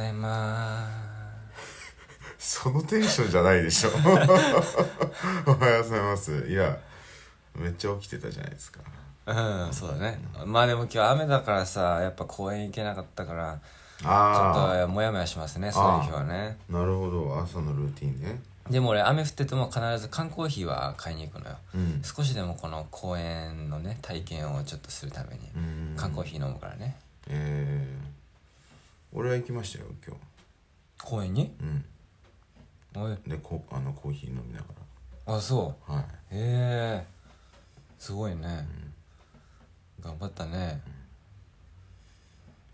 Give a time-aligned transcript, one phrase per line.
[0.00, 0.88] ざいま
[2.38, 2.62] す。
[2.62, 3.90] そのテンションじゃないでしょ。
[5.46, 6.46] おはようございます。
[6.48, 6.78] いや
[7.54, 8.80] めっちゃ起きてたじゃないですか。
[9.26, 10.18] うんそうだね。
[10.46, 13.58] まあでも今日雨だからさやっぱ公園行けなかったから
[14.00, 16.56] ちょっあとモヤモヤしますねそういう日はね。
[16.70, 17.38] あなるほど。
[17.38, 18.40] 朝のルーティンね。
[18.70, 21.56] でも俺雨降ってても必ず缶コーヒーは買いに行くのよ。
[21.74, 22.02] うん。
[22.02, 25.94] 少しでもこの公園のね体験をちょっとするためにうん。
[25.96, 26.96] 缶コーヒー飲むからね。
[27.28, 28.19] えー、
[29.12, 30.16] 俺は行きましたよ今
[31.02, 31.44] 公園に？
[31.44, 31.84] 日うん。
[33.02, 33.16] おい。
[33.26, 34.66] でこあのコーヒー飲みなが
[35.36, 36.04] あそらはい。
[36.04, 36.08] うへ
[37.02, 37.06] え。
[37.98, 38.66] すごいね。
[40.00, 40.80] 頑張ったね。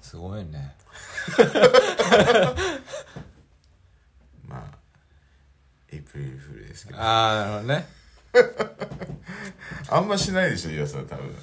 [0.00, 0.76] すごいね。
[4.46, 4.78] まあ
[5.90, 7.00] エイプリルフールですけど。
[7.00, 7.87] ああなるほどね。
[9.90, 11.34] あんましないでしょ岩さん多分。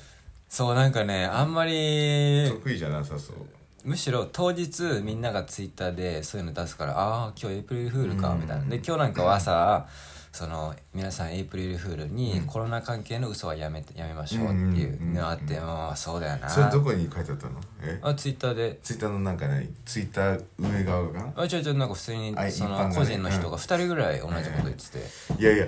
[0.47, 3.37] そうなんかねあんまり得意じゃなさそう
[3.83, 8.41] むしろ当日みんながツイッターでそういうの出すからああ今日エイプリルフールかうん。
[8.41, 8.65] みたいな。
[8.65, 9.87] で今日なんかは朝
[10.31, 16.49] その皆さんエイプリルフールにコロナ関係の嘘はやめてやめましょうっていうのがあってまあそうだよな。
[16.49, 17.59] それどこに書いてあったの？
[17.83, 17.99] え？
[18.01, 18.79] あツイッターで。
[18.81, 25.67] ツイッターのなんかねツイッター上側かなあちょいちょいなんか普通にあその個人の人が2人ぐらい同じこと言ってて、いやいや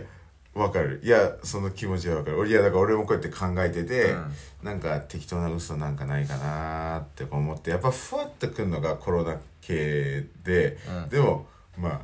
[0.55, 1.01] わかる。
[1.03, 2.39] いやその気持ちはわかる。
[2.39, 4.33] 俺いやだから俺もこうやって考えてて、うん。
[4.63, 11.09] なんか適当な嘘なんかないかなーって思ってやっぱふわっとくるのがコロナ系で、うん。
[11.09, 11.45] でも
[11.77, 12.01] ま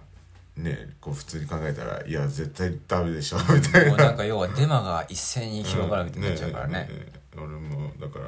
[0.58, 3.90] あねこう普通に考えたらいや絶対ダメでしょ みたいな。
[3.92, 6.90] もうなんか要はデマが一斉に広がるみたいになっちゃうからね,、
[7.38, 8.26] 俺もだから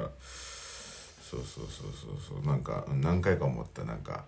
[1.30, 2.48] そうそうそうそうそう。
[2.48, 3.84] なんか何回か思った。
[3.84, 4.24] なんか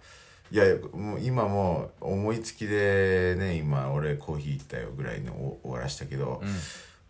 [0.51, 6.41] いやもう今もう思いつきでね今俺コーヒー行ったよぐらいのお終わらしたけど、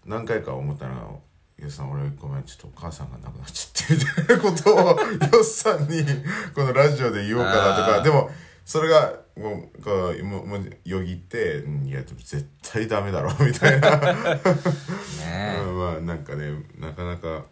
[0.06, 1.02] 何回か思ったのが
[1.60, 4.78] 「よっさん俺ごめんちょっとお母さんが亡くなっちゃって」みたいなことを
[5.38, 6.06] よっさんに
[6.54, 8.32] このラジオで言おうかなとかでも
[8.64, 13.98] それがもうこうもよぎって「うんいやでも絶対ダメだろ」みたいな。
[13.98, 17.46] ね うんまあなんかねなかなか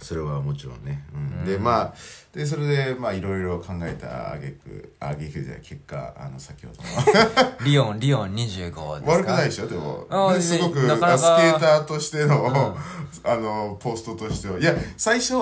[0.00, 1.44] それはもちろんね、うん。
[1.44, 1.94] でまあ
[2.32, 7.56] でそれでまあいろいろ考えたあげくあげくじゃない結果あの先ほどの。
[7.64, 9.00] リオンリオン25ですか？
[9.12, 9.66] 悪くないでしょ？
[9.66, 10.06] でも。
[10.10, 11.18] あねすごくなかなか。
[11.18, 12.76] スケーターとしての、
[13.24, 14.58] あのポストとしては。
[14.58, 15.34] いや最初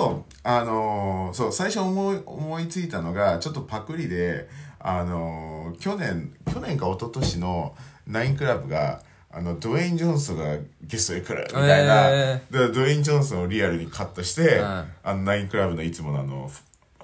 [0.43, 4.49] あのそう最初思い思いついたのがちょっとパクリで
[4.79, 7.75] あの去年去年か一昨年の
[8.07, 9.01] ナインクラブが
[9.37, 10.45] あのドウェイン・ジョンソンが
[10.83, 14.65] ゲストで来るみたいな、えでドウェイン・ジョンソンをリアルにカットして、うん。
[14.65, 16.49] あのナインクラブのいつものあの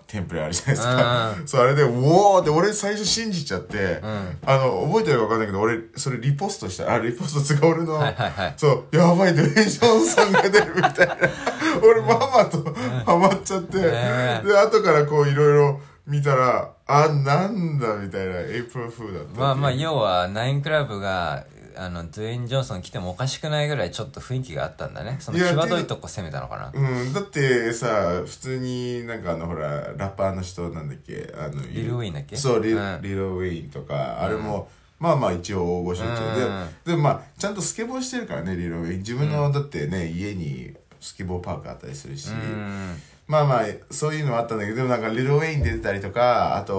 [0.07, 4.39] テンプレあるじゃないですか、う そうあれで「おお!」って俺最初信じちゃって、ん。
[4.47, 8.55] あの覚えてるか分かんないけど俺それリポストしたあリポストつか俺の、はいはいはい。
[8.57, 11.17] そうやばいドウェイン・ジョンソンが出るみたいな。
[11.83, 12.75] 俺まんまと
[13.07, 21.45] ハマっちゃって、ねで後からこういろいろ見たらあなんだみたいなエイプリルフールだったまあまあ要はナインクラブが
[21.83, 25.17] あのドゥエイン・ジョンソン来てもおかしくないぐらいちょっと雰囲気があったんだね。
[25.19, 26.71] そのいや際どいとこ攻めたのかな。
[26.75, 31.33] うん、だってさ普通になんかあのほらラッパーの人なんだっけ？
[31.35, 32.37] あのリル・ウィインだっけ？
[32.37, 33.01] そうリ,、うん。
[33.01, 34.69] リル・ウィインとか、あれも
[34.99, 36.85] まあまあ一応大御所中うん。
[36.85, 38.99] ででもまあちゃんとスケボーしてるからねリル・ウィイン。
[38.99, 46.75] 自分の、だってね家にスケボーパークあったりするし、うんまあまあそういうのはあったんだけどでもなんかリル・ウェイン出てたりとかあと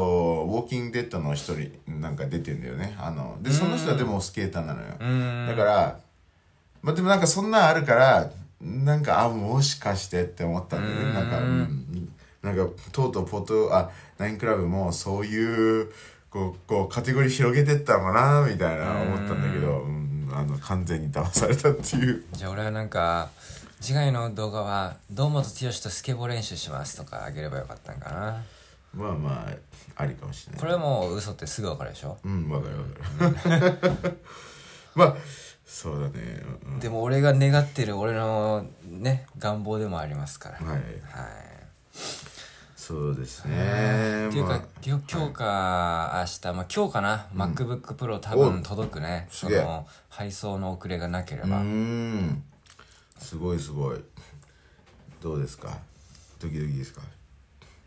[0.50, 2.94] ウォーキング・デッドの一人なんか出てんだよね。
[3.00, 5.48] あのでその人はでもスケーターなのよ、うん。
[5.48, 6.00] だから
[6.82, 8.30] まあでもなんかそんなんあるから
[8.60, 11.14] なんかあもしかしてって思ったんだよね。
[11.14, 15.90] なんか、うん、なんかとうとうポトあナインクラブもそういう
[16.30, 22.26] こうこうカテゴリー広げてったのかなみたいな思ったんだけど、うん、あの完全に騙されたっていう。
[22.34, 23.30] じゃあ俺はなんか
[23.82, 28.44] 次回の動画は堂本剛とスケボー練習しますとかあげればよかったんかな。
[28.94, 30.62] まあまあありかもしれない。
[30.62, 32.18] これはもう嘘ってすぐ分かるでしょ？
[32.24, 33.50] うんわかるわか
[34.08, 34.20] る
[34.94, 35.16] まあ
[35.66, 36.80] そうだね、うん。
[36.80, 40.58] でも俺が願ってる俺のね願望でもありますから。
[40.58, 40.76] はい。
[40.76, 40.82] はい。
[42.76, 44.28] そうですね。
[44.28, 49.28] っていうか、まあ今日か明日、まあ今日かな、MacBook Pro 多分届くね。
[49.32, 52.44] その配送の遅れがなければ、ん
[53.22, 54.04] すごいすごい。
[55.22, 55.78] どうですか？
[56.42, 57.02] ドキドキですか？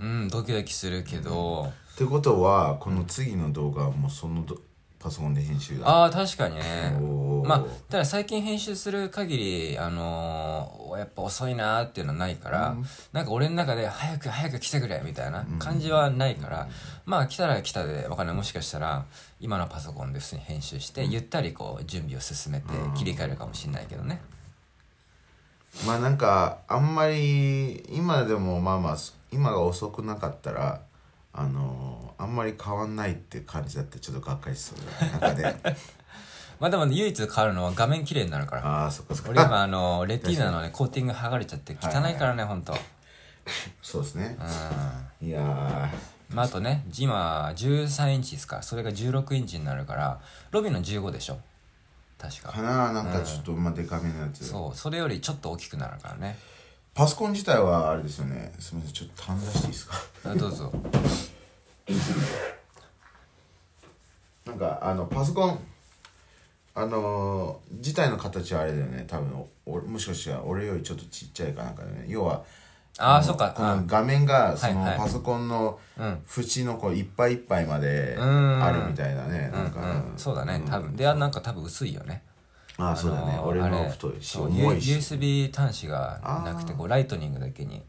[0.01, 4.57] うんドキドキするけど、ってことはこの次の動画はもうそのど
[4.99, 5.87] パソコンで編集だ。
[5.87, 6.63] ああ確かにね。
[6.99, 7.47] おー。
[7.47, 12.77] まあただ最近編集する限りあのーやっぱ遅いなーっていうのはないから、
[13.13, 16.69] なんか俺の中で早く早く来てくれみたいな感じはないから、
[17.05, 18.37] まあ来たら来たでわかんない。
[18.37, 19.05] もしかしたら
[19.41, 22.67] 今のパソコンで普通に編集して、ゆったりこう準備を進めて
[22.97, 24.23] 切り替えるかもしれないけどね、
[25.87, 28.97] まあなんかあんまり今でもまあまあ
[29.33, 30.81] 今が遅くなかったら
[31.33, 34.79] あのあんまり変わんないって感じだってちょっとがっかりしそう
[35.21, 35.75] だね中で。
[36.61, 38.65] まあでも唯一変わるのは画面綺麗になるから。
[38.65, 42.75] ああそっかそっ俺か今あのレティーナのねコーティング剥がれちゃって汚いからねほんと
[43.83, 44.39] そうですね。
[45.21, 45.29] うん。
[45.29, 46.35] いやー。
[46.35, 48.63] まああとね今13インチですか。
[48.63, 50.21] それが16インチになるから
[50.53, 51.39] ロビーの15でしょ
[52.29, 52.53] 確か。
[52.53, 56.39] かななんかちょっとまあデカめのやつ、そうそれよりちょっと大きくなるからね。
[56.95, 58.53] パソコン自体はあれですよね。
[58.59, 59.97] すみませんちょっと単出していいですか？
[60.25, 60.73] あどうぞ。
[64.47, 65.59] なんかあのパソコン
[66.75, 69.05] あのー自体の形はあれだよね。
[69.07, 72.05] 多分おもしかしたら俺よりちょっとちっちゃいかなんかね。
[72.09, 72.45] 要は
[72.99, 73.47] ああのそっか。
[73.47, 76.19] あこの画面がそのパソコンのうん。
[76.27, 78.65] 縁のこういっぱいいっぱいまでん。
[78.65, 79.53] あるみたいなね
[80.17, 80.63] そうだね。
[80.67, 80.97] 多分。
[80.97, 82.23] であなんか多分薄いよね。
[82.77, 83.39] ああそうだね。
[83.45, 84.93] 俺の太いし重いし。
[84.93, 87.83] USB 端子がなくてこうライトニングだけに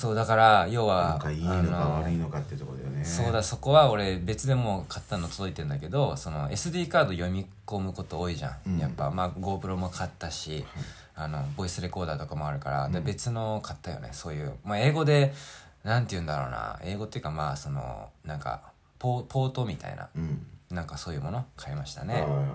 [0.00, 3.04] そうだから要はなんかいいのか悪いのかってとこだよね。
[3.04, 8.78] そうだそこは俺別でもう買ったの届いてんだけどその SD カード読み込むこと多いじゃん、うん。
[8.78, 10.64] やっぱまあ GoPro も買ったし、
[11.14, 15.34] あのボイスレコーダーとかもあるから、で別の買ったよねそういう、まあ、英語で
[15.84, 16.80] なんて言うんだろうな。
[16.82, 18.62] 英語っていうかまあそのなんか
[18.98, 20.08] ポポートみたいな。
[20.16, 20.46] うん。
[20.70, 21.44] なんかそういうもの？
[21.56, 22.14] 買いましたね。
[22.14, 22.46] はいはいはい。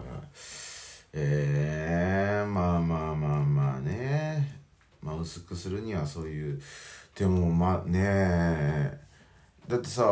[1.14, 4.60] えー、まあまあまあまあね。
[5.02, 6.62] まあ薄くするにはそういう
[7.16, 9.00] でもまあね
[9.68, 10.04] だってさ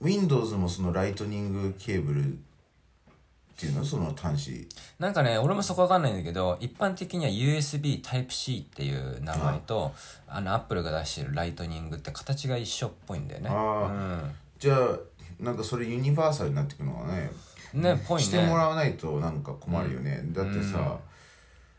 [0.00, 3.84] Windows もそのライトニングケーブルっていうの？
[3.84, 4.68] その端子。
[4.98, 9.92] なんかね俺もそこわかんないんだけど一般的には USB Type-C っていう名前と
[10.28, 13.48] あのアップルが出してるライトニングって形が一緒っぽいんだよね。
[13.50, 14.98] あじゃあ
[15.40, 17.30] なんかそれユニバーサルになってくのはね？
[17.74, 18.24] うんねぽいね。
[18.24, 20.98] してもらわないとなんか困るよね、だってさ、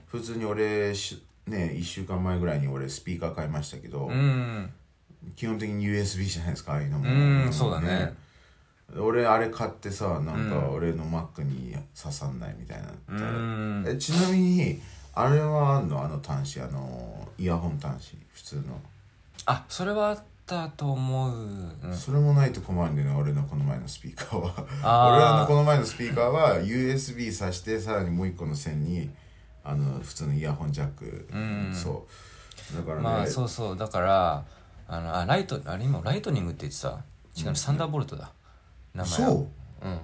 [0.07, 4.69] 普通に俺しね1週間前ぐらいに俺スピーカー買いましたけど、うん。
[5.35, 7.09] 基本的に USB じゃないですかああいうのも。
[7.09, 8.13] うんそうだね。
[8.97, 13.85] 俺あれ買ってさなんか俺の Mac に刺さんないみたいなうん。
[13.87, 14.79] えちなみに
[15.13, 16.01] あれはあんの？
[16.03, 18.79] あの端子あのイヤホン端子普通の、
[19.45, 21.31] あそれはあったと思う、
[21.83, 24.53] うんそれもないと困るんだよね俺のこの前のスピーカーは。
[25.11, 29.09] 俺のこの前のスピーカーは USB 挿してさらにもう一個の線に
[29.67, 31.05] あの普通のイヤホンジャック、
[31.37, 31.73] ん。
[31.73, 32.07] そ
[32.73, 32.77] う。
[32.77, 33.77] だからね、まあそうそう。
[33.77, 34.45] だから
[34.87, 36.99] あのあライトあれ今ライトニングって言ってた？
[37.37, 38.31] 違う、サンダーボルトだ。
[38.95, 39.27] 名前は。
[39.27, 39.37] そう。
[39.85, 39.99] うん。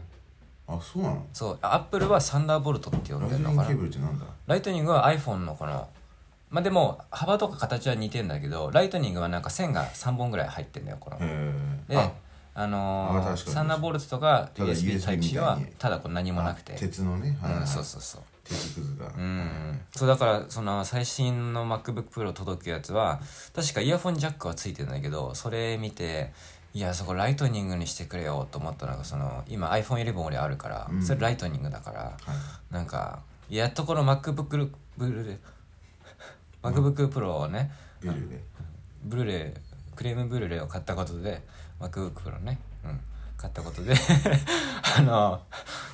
[0.68, 1.26] あそうなの？
[1.34, 1.58] そう。
[1.62, 3.64] アップルはサンダーボルトって呼んでるのかな。
[3.64, 4.26] トニングケーブルってなんだ？
[4.48, 5.88] ライトニングは iPhone のこの
[6.50, 11.18] まあでも幅とか形は似てんだけどライトニングはなんか線が3本ぐらい入ってんだよこの。
[11.18, 11.54] へえ
[11.88, 11.98] で
[12.56, 12.68] あ。
[12.68, 16.74] のーサンダーボルトとかただ USB USB Type-C はみただこれ何もなくて。
[16.74, 17.62] 鉄のね、はいはい。
[17.62, 19.80] うんそうそうそう鉄くずが、うん。
[19.96, 23.22] そうだからその最新の MacBookPro 届くやつは
[23.56, 26.32] 確かイヤホンジャックはついてるんだけどそれ見て
[26.74, 31.04] いやそこライトニングにしてくれよと思ったのがその今 iPhone11 俺あるから、うん。
[31.04, 32.12] それライトニングだからは
[32.72, 32.74] い。
[32.74, 35.38] なんかやっとこの MacBook ブルーレイ
[36.62, 37.72] MacBook Pro をね
[39.04, 41.42] ブルーレイクレームブルーレイを買ったことで
[41.80, 42.73] MacBook Pro ねうん
[43.44, 43.94] 買ったことで。
[44.98, 45.42] あの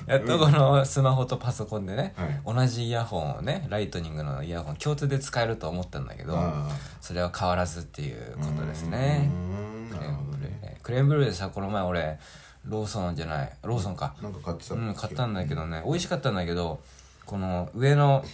[0.06, 6.68] やっとこのスマホとパソコンでね、はい同じイヤホンをねライトニングのイヤホン共通で使えると思ったんだけどあ
[7.00, 9.30] それは変わらずっていうあことですね。
[9.32, 9.90] うーん。
[9.90, 10.60] なるクレームほどね。
[10.62, 12.18] ブルクレームブさこの前俺
[12.64, 14.14] ローソンじゃないローソンか。
[14.22, 14.74] なんか買ってた。
[14.74, 16.80] うん買ったんだけどね美味しかったんだけど
[17.26, 18.24] この上の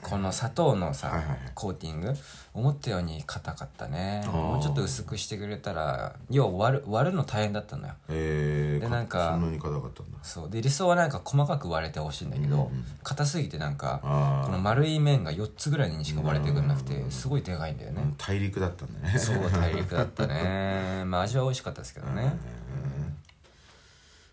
[0.00, 1.38] この砂糖のさ、はいはいはい。
[1.54, 2.14] コーティング
[2.56, 4.22] 思ったように硬かったね。
[4.26, 7.94] もうちょっと薄くしてくれたら要は割る割るの大変だったのよ。
[8.08, 10.18] えー、でなんかそんなに硬かったんだ。
[10.22, 10.50] そう。
[10.50, 12.84] で理想はなんか細かく割れてほしいんだけど、うんうん。
[13.02, 19.18] 硬すぎてなんかあこの丸い面が4つぐらいにしか割れてくれなくうんてすごいでかいんだよね、大陸だったんだね。
[19.18, 21.04] そう大陸だったね。
[21.06, 22.36] まあ味は美味しかったですけどね。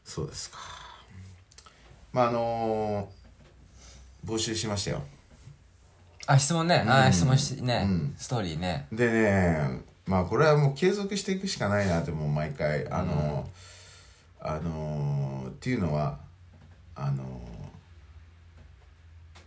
[0.05, 0.57] そうですか。
[2.11, 3.23] まああのー
[4.25, 5.01] 募集しましたよ
[6.25, 7.13] あ質問ね、あうん。
[7.13, 8.13] 質問しね、うん。
[8.17, 8.87] ストーリーね。
[8.91, 16.19] でねまあこれはもう継続していくしかないなってもう毎回あのーあのーっていうのは
[16.95, 17.53] あのー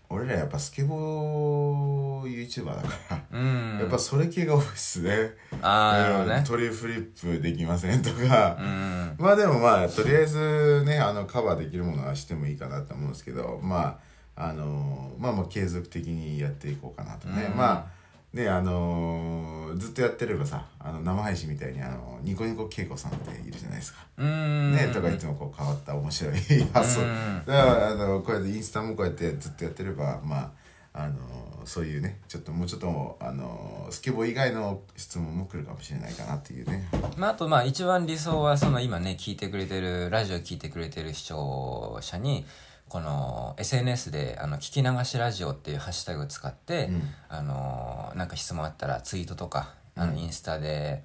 [0.09, 2.89] 俺らやっぱスケボー YouTuber だか
[3.33, 3.79] ら、うん。
[3.81, 5.33] やっぱそれ系が多いっすね。
[5.61, 6.45] ああなるほどね。
[6.47, 9.17] トリフリップできませんとか、うん。
[9.19, 14.06] まあでもまあとりあえずねあのカバーできるものはしてもいいかなと思うんですけどまあ
[14.37, 17.57] あのまあまあ継続的にやっていこうかなとね、うん。
[17.57, 17.97] まあ
[18.37, 24.01] ねあのずっとやってればさあの生配信みたいにあのニコニコ恵子さんっているじゃないですか。
[24.19, 24.73] うん。
[24.73, 26.35] ねとかいつもこう変わった面白い
[26.73, 27.01] 発想。
[27.01, 27.43] うん。
[27.47, 30.51] だからあのこうやってインスタもこうやってずっとやってればまあ
[30.93, 31.17] あの
[31.65, 36.89] そういうねちょっともうちょっとあのスケボー以外の質問も来るかもしれないかなっていうね。
[37.17, 42.47] まあ、あとまあ一番理想はその今ね聞いてくれてるラジオ聞いてくれてる視聴者に
[42.89, 47.03] この SNS であの聞き流しラジオっていうハッシュタグを使って、うん。
[47.29, 51.05] あのなんか質問あったらツイートとかあのインスタで、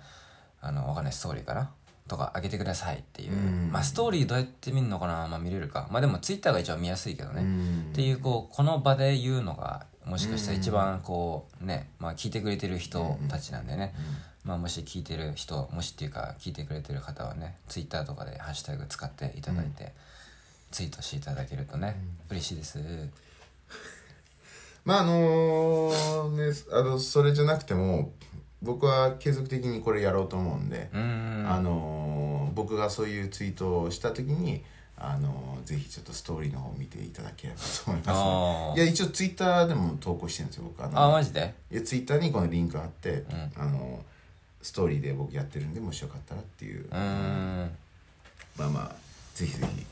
[0.62, 1.72] あのわかんないストーリーかな？
[2.08, 3.70] とか上げてくださいっていう、うん。
[3.72, 5.28] まあストーリーどうやって見るのかな？
[5.28, 5.88] まあ見れるか。
[5.92, 7.90] まあでもツイッターが一番見やすいけどね、うん。
[7.92, 13.94] っていうこうこの場で言うのがもしかしたら一番こうね、まあ、聞いてくれてる人たちなんでね、
[14.44, 19.94] まあ、もし聞いてる人もしっていうか聞いてくれてる方はねツイッターとかでハッシュタグ使っていただいて、
[20.72, 21.98] ツイートしていただけるとね、
[22.30, 22.80] 嬉しいです。
[24.86, 25.92] まああの
[26.36, 28.12] ねあのそれじゃなくても
[28.63, 31.00] 僕は継続的にこれやろうと思うんで、うー
[31.44, 31.51] ん。
[31.51, 34.63] あのー僕がそういうツイートをした時に、
[34.98, 40.84] あのーぜひちょっとストーリーの方を見ていただければと思います、ね、いや一応ツイッターでも投稿してるんですよ僕。
[40.84, 41.54] あのあマジで？
[41.72, 43.24] いやツイッターにこのリンク貼って、
[43.56, 44.00] あのー
[44.63, 47.72] ストーリーで僕やってるんでもしよかったらっていう、うーん。
[48.58, 48.96] まあまあ
[49.34, 49.86] ぜひぜひ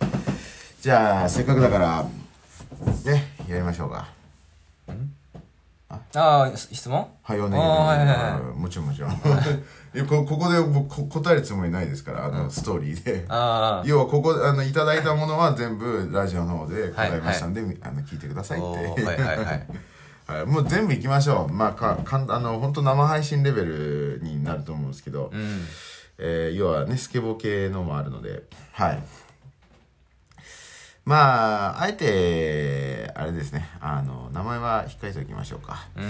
[0.82, 2.04] じゃあせっかくだから
[3.06, 4.08] ねやりましょうか。
[6.16, 7.08] ああ質問？
[7.22, 7.62] はい、お願い。
[7.62, 8.58] あーはいはいはい。
[8.58, 9.12] もちろんもちろん。
[10.08, 13.26] こここで僕こ答えるつもりないですから、あの、ストーリーで。
[13.28, 19.04] あ要はここ、あの、いただいたものは全部ラジオの方で答えましたんで、あの、聞いてくださいあって。
[19.04, 19.68] はいはいはい。
[20.28, 21.54] はい、もう全部行きましょう。
[21.54, 25.66] まあ、か、かん、あの、本当生配信レベルになると思うんですけど、うん。
[26.20, 28.44] えー要はね、スケボー系のもあるので、
[28.74, 29.04] はい。
[31.10, 35.88] まあ、あえて、あれですね、あの、名前は控えておきましょうか。
[35.96, 36.04] うん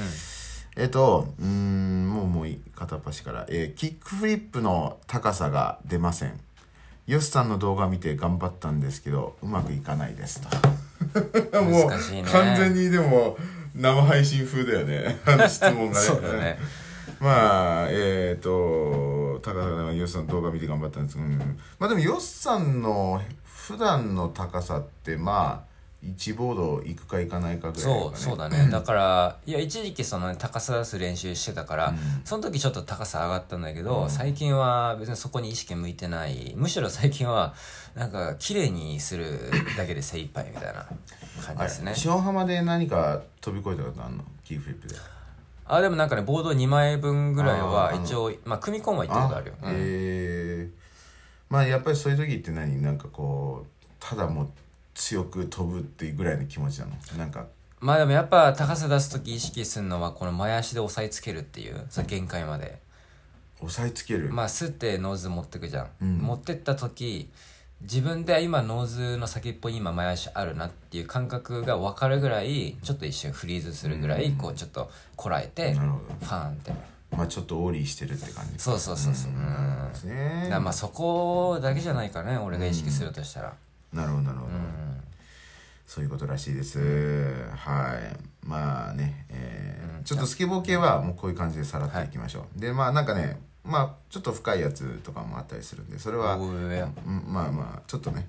[0.75, 3.45] えっと、うーん、もうもう片っ端から。
[3.47, 6.37] えーキックフリップの高さが出ません。
[7.07, 10.49] ヨスさんの動画見て頑張ったんですけど、うまくいかないですと。
[11.63, 13.37] もうね完全にでも
[13.73, 15.17] 生配信風だよね。
[15.25, 16.05] あの質問がね。
[16.07, 16.59] そうだね
[17.21, 21.17] まあ、えっ、と、高さがヨスさんの動画見て頑張ったんです。
[21.17, 21.57] うん。
[21.79, 23.21] まあでもヨスさんの
[23.69, 25.69] 普段の高さって、まあ、
[26.03, 28.67] 1ボード行くか行かないかぐらいそうそうだね。
[28.71, 31.93] だからいや一時期その、ね、高さ出す練習してたから、
[32.25, 36.53] その時ちょっと高さ上がったんだけど、最近は別にそこに意識向いてない。
[36.55, 37.53] むしろ最近は
[37.93, 40.87] なんか綺麗にするだけで精一杯みたいな
[41.45, 41.93] 感じですね。
[42.03, 44.23] 塩浜で何か飛び越えたことあるの？
[44.43, 44.95] キーフリップで。
[45.67, 49.69] あでもなんかねボード2枚分ぐらいは一応まあ組み込むは行ったことあるよ、うん。
[49.75, 50.78] えー
[51.49, 52.81] まあやっぱりそういう時って何？
[52.81, 54.49] なんかこうただもう
[54.93, 56.91] 強く飛ぶっていうぐらいの気持ちなの？
[57.17, 57.47] なんか。
[57.79, 62.79] まあでもやっぱ高さ出す時意識するのはこの前足で押さえつけるっていうその限界まで。
[63.61, 66.17] 押さえつける、まあスッてノーズ持ってくじゃん、うん。
[66.19, 67.29] 持ってった時
[67.81, 76.71] 自分で今ノーズの先っぽに今前足あるなっていう感覚が分かるぐらいちょっと一瞬フリーズするぐらいこうちょっとこらえてなるほファーンって
[77.11, 78.59] まあちょっとオーリーしてるって感じ。
[78.59, 79.31] そうそうそうそう。
[79.31, 79.89] うん。
[79.89, 83.53] ですねだからまあそこだけじゃないかね俺が意識するとしたら。
[83.93, 84.61] なるほどなるほど、うん。
[85.87, 86.79] そういうことらしいです、
[87.55, 88.47] はい。
[88.47, 98.27] まあね、えーちょっとスケボー系はもうこういう感じでさらっていきましょう、でまあなんかねまあちょっと深いやつとかもあったりするんでそれはまあまあちょっとね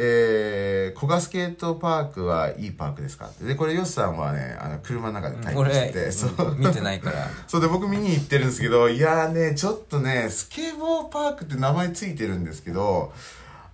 [0.00, 6.54] えー、古賀スケートパークはいいパークですかでこれヨスさんはねあの車の中で体験してて、俺 そう。
[6.56, 7.26] 見てないから。
[7.48, 13.12] そうで僕見に行ってるんですけどいやーねちょっとねスケボーパークって名前ついてるんですけど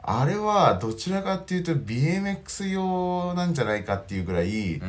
[0.02, 4.80] あれはどちらかっていうと BMX 用なんじゃないかっていうぐらい、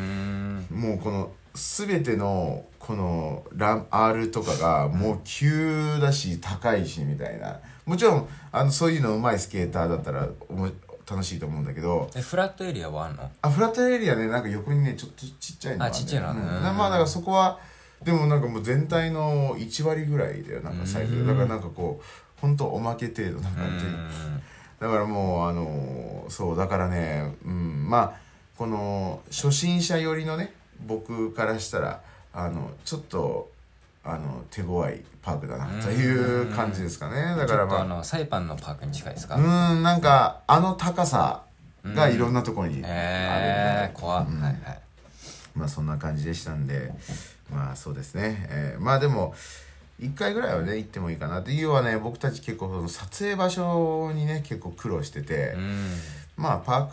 [0.72, 7.60] もうこの全てのこのラン R とかがもう急だし高いしみたいな。
[7.86, 10.28] もちろんあのそういうの上手いスケーターだったら
[11.10, 12.10] 楽しいと思うんだけど。
[12.16, 13.30] えフラットエリアはあんの？
[13.42, 16.38] あフラットエリアねなんか横にねちょっとちっちゃいのがあちっちゃいのうん。
[16.78, 17.60] まあだからそこは
[18.04, 21.26] でもなんかもう全体の1割ぐらいだよなんかサイズ。
[21.26, 22.06] だからなんかこう
[22.42, 24.42] 本当おまけ程度なう感じん。
[24.80, 27.90] だからもうあのそうだからねうん。
[27.90, 28.14] まあ
[28.58, 30.54] この初心者寄りのね
[30.86, 32.02] 僕からしたら
[32.34, 33.50] あのちょっと
[34.04, 37.36] あの手強いパークだなという感じですかね。
[37.36, 37.84] だからまあ。
[37.84, 39.36] のサイパンのパークに近いですか？
[39.36, 39.40] う
[39.76, 41.42] んなんかあの高さ
[41.84, 44.40] がいろんなところにあるえー、怖っ、うん。
[44.40, 44.80] はいはい。
[45.56, 46.94] まあそんな感じでしたんで
[47.52, 49.34] まあそうですね、えーまあでも
[50.02, 51.52] 1回ぐらいはね行ってもいいかなって。
[51.54, 55.94] いうはね僕たち結構その撮影場所にね結構苦労してて、うん。
[56.36, 56.88] まあパー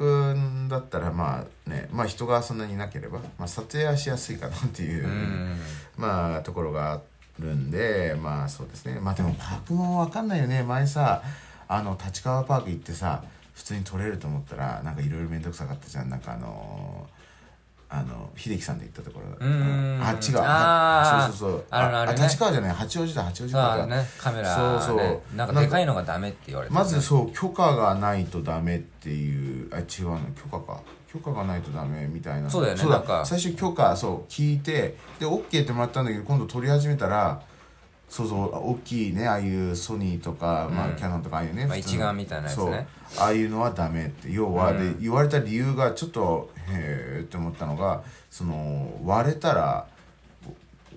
[0.67, 5.57] クだったらまあねまあ人がそんなにいなければ、まあ、撮影はしやすいかなっていう、うん。
[5.97, 7.01] まあところがあ
[7.39, 9.01] るんでまあそうですね。
[9.01, 10.63] まあでもパークも分かんないよね。
[10.63, 11.23] 前さ
[11.69, 13.23] あの立川パーク行ってさ
[13.55, 16.11] 普通に撮れると思ったらなんかいろいろ面倒くさかったじゃん。
[16.11, 17.07] なんかあの
[17.95, 19.27] あの秀樹さんで行ったところ。
[19.39, 19.45] あ
[20.13, 20.39] 違う。
[20.39, 21.65] あーそうそうそう。
[21.69, 22.23] あるあるね。
[22.23, 22.73] 立川じゃない。
[22.73, 24.81] 八王子だ八王子だそうねカメラね。
[24.81, 25.37] そうそう。
[25.37, 29.69] なんかでかいのがダメって言われてまずそう許可がないとダメっていう。
[29.75, 30.21] あ違うの。
[30.43, 30.81] 許可か
[31.13, 32.49] 許可がないとダメみたいな。
[32.49, 32.85] そうだよね。
[32.85, 33.25] なんか。
[33.27, 37.43] 最初許可そう聞いてで OK ってもらったんだけど今度撮り始めたら
[38.09, 42.87] そうそう大きいねああいうソニーとか、まあ、キャノンとかああいうね、まあ一眼みたいなやつね。
[43.19, 49.87] ああいうのはダメって要は、で言われた理由がちょっとへえって思ったのがその割れたら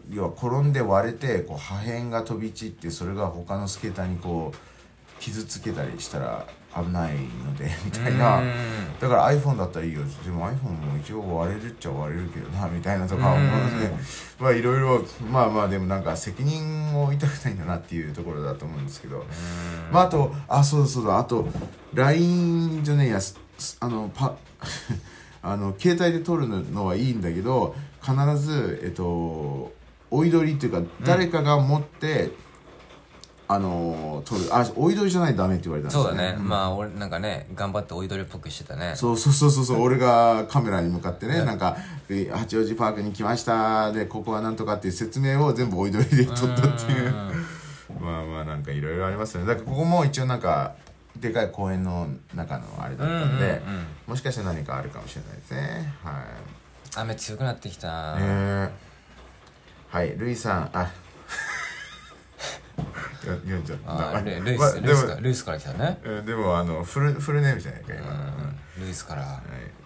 [0.09, 6.45] 要は転んで割れてこう破片が飛び散ってそれが他のスケーターにこう傷つけたりしたら
[6.75, 8.39] 危ないのでみたいな。
[8.39, 8.51] うん。
[8.99, 10.01] だから iPhone だったらいいよ。
[10.23, 13.91] でも iPhone も一応割れるっちゃ割れるけどなみたいなとか思うので。
[14.39, 15.01] まあいろいろ
[15.31, 19.25] まあまあでもなんか責任を負いたくないんだなっていうところだと思うんですけど。
[19.91, 21.17] まああとあそうだそうだ。
[21.17, 21.47] あと
[21.93, 23.19] LINE じゃねえや。
[23.79, 24.35] あのパ
[25.41, 29.71] あの携帯で撮るのはいいんだけど必ずえっと
[30.11, 32.31] 追い撮りっていうか誰かが持って、
[33.47, 34.41] あの撮る。
[34.51, 36.37] あ追い撮りじゃないとダメって言われたんですそうよだね。
[36.37, 38.93] まあ俺なんかね頑張って追い撮りっぽくしてたね。
[38.95, 39.81] そうそうそうそうそう。
[39.83, 41.77] 俺がカメラに向かってねなんか
[42.09, 43.91] え八王子パークに来ました。
[43.91, 47.13] でここはなんとかっていう説明を全部追い撮りで撮ったっていう。
[48.01, 49.47] まあまあなんかいろいろありますよね。
[49.47, 50.73] だからここも一応なんか
[51.17, 53.85] でかい公園の中のあれだったんで、うんうんうん。
[54.07, 55.93] もしかしたら何かあるかもしれないですね。
[56.03, 56.13] はい。
[56.97, 58.15] 雨強くなってきた。
[58.15, 58.69] ねえ。
[59.89, 60.17] はい。
[60.17, 60.87] ルイさんあよ
[63.25, 69.41] 読んじゃったあルルイスルイスでもかルイスから来たねでもあのフルフルネームじゃないか今、ルイスから、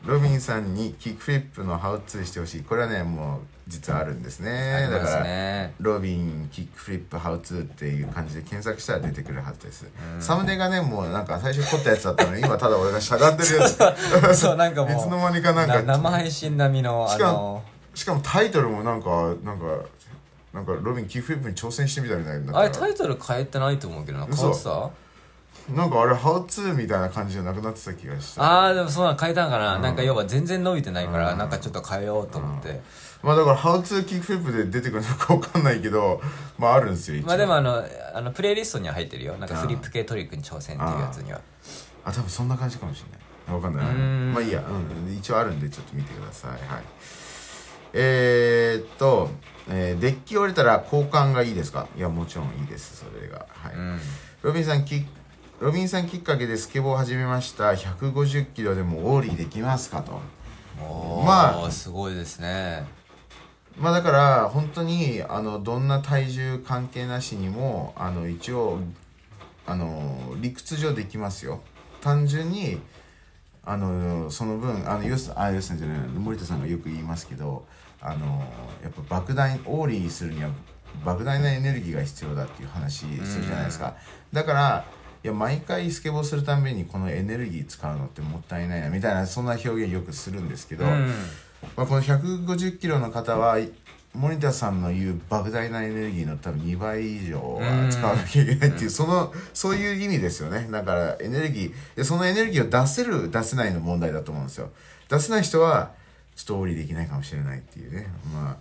[0.05, 9.85] ロビンさんにキックフリップのハウツーしてほしいこれはねもう実はあるんですねだからロビンキックフリップハウツーっていう感じで検索したら出てくるはずです、
[10.19, 19.65] サムネがねもうなんか最初撮ったやつだったのに今ただ俺がしゃがんでるやつそうなんかもういつの間にかなんか生配信並みのしかもしかもタイトルもなんかなんか
[20.53, 22.57] なんかロビンキックフリップに挑戦してみたみたいな。
[22.57, 24.89] あれタイトル変えてないと思うけどな変わってた？
[25.73, 32.79] なんかあれハウツーみたいな感じじゃなくなってた気がしたああでもそうなの変えたんかな、なんか要は全然伸びてないから、なんかちょっと変えようと思って、
[33.21, 36.21] まあだからハウツーキックフリップで出てくるのかわかんないけど
[36.57, 37.27] まああるんですよ一応。
[37.27, 37.83] まあでもあの
[38.15, 39.37] あのプレイリストには入ってるよ。
[39.37, 41.41] なんかフリップ系トリックに挑戦っていうやつには。
[42.05, 43.55] あ多分そんな感じかもしれない。
[43.55, 43.85] わかんない。
[43.85, 44.33] うん。
[44.33, 46.51] まあいいや、うん、一応あるんでちょっと見てください。
[46.51, 46.59] はい
[47.93, 49.29] えー、っと、
[49.69, 51.87] えーデッキ折れたら交換がいいですか？
[51.95, 53.45] いやもちろんいいですそれが。
[53.49, 53.99] はい、うん。
[54.41, 55.05] ロビンさんき
[55.59, 57.71] ロビンさんきっかけでスケボーを始めました。
[57.73, 60.19] 150キロでもオーリーできますかと。
[61.25, 62.85] まあすごいですね。
[63.77, 68.79] まあだから本当にあのどんな体重関係なしにもあの一応
[69.65, 71.61] あの理屈上できますよ。
[72.01, 72.79] 単純に
[73.65, 77.65] あのその分あのヨスあヨスさんじゃない森田さんがよく言いますけど
[78.01, 78.43] あの
[78.81, 80.49] やっぱ莫大オーリーするには
[81.05, 83.95] 莫大なエネルギーが必要だっていう話するじゃないですか。
[84.31, 84.85] だから
[85.21, 91.13] いや毎回スケボーするたんびにこのエネルギー使うのってもったいないなみたいなそんな表現よくするんですけど、うん。
[91.75, 93.57] まあ、この150キロの方は
[94.15, 100.67] 森田さんの言う莫大なエネルギーの多分2倍以上は使わなきゃいけないっていうそのそういう意味ですよね。
[100.71, 104.71] だからエネルギーでそのエネルギーを出せる出せないの問題だと思うんですよ。
[105.09, 105.91] 出せない人は
[106.39, 108.07] ちょっとオーリーできないかもしれないっていうね。
[108.33, 108.57] まあ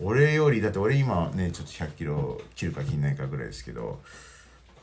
[0.00, 4.00] 俺よりだって俺今ねちょっと100キロ切るか切んないかぐらいですけど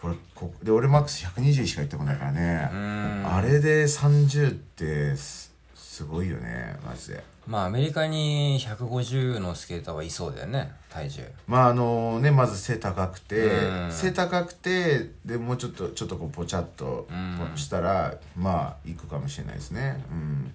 [0.02, 2.70] これこで俺マックス120しか行ってこないからね。
[2.74, 3.24] うん。
[3.26, 7.24] あれで30ってすすごいよねマジで。
[7.48, 11.22] まあアメリカに150のスケーターはいそうだよね体重。
[11.48, 13.90] まああのねまず背高くてうん。
[13.90, 17.58] 背高くてでもうちょっとちょっとこうポチャっとうん。
[17.58, 20.04] したらまあいくかもしれないですね。
[20.12, 20.54] うん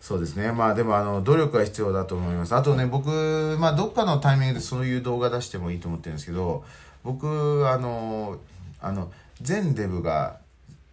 [0.00, 0.50] そうですね。
[0.52, 2.54] まあでもあの努力は必要だと思います。
[2.54, 6.64] あとね僕まあどっかのタイミングでそういう動画出してもいいと思ってるんですけど
[7.04, 8.38] 僕あの
[8.80, 10.38] あの全デブが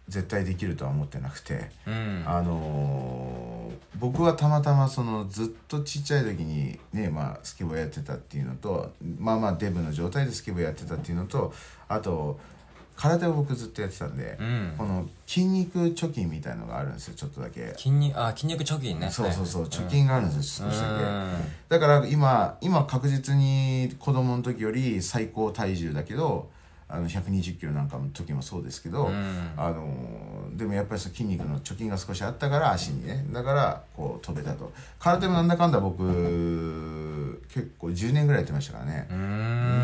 [0.08, 2.22] 絶対できるとは思ってなくてうん。
[2.26, 3.58] あのー
[3.98, 11.52] 僕はたまたまそのずっとちっちゃい時にねまあスケボーやってたっていうのとまあまあデブの状態でスケボーやってたっていうのと
[11.88, 12.38] あと
[12.98, 14.74] 空手を僕ずっとやってたんで、うん。
[14.76, 19.08] この筋肉貯金みたいのがあるんですよちょっとだけ、筋肉あ筋肉貯金ね。
[19.08, 19.70] そうそうそうはい。
[19.70, 21.32] 貯金があるんですよ少しだけ、うん。
[21.68, 26.50] だから今今確実に子供の時より最高体重だけど
[26.90, 29.50] あの120キロなんかの時もそうですけど、うん。
[29.56, 33.26] あのでもやっぱりその筋肉の貯金が少しあったから足にね。
[33.30, 34.72] だからこう飛べたと。
[34.98, 36.02] 空手もなんだかんだ僕
[37.48, 39.06] 結構10年ぐらいやってましたからね。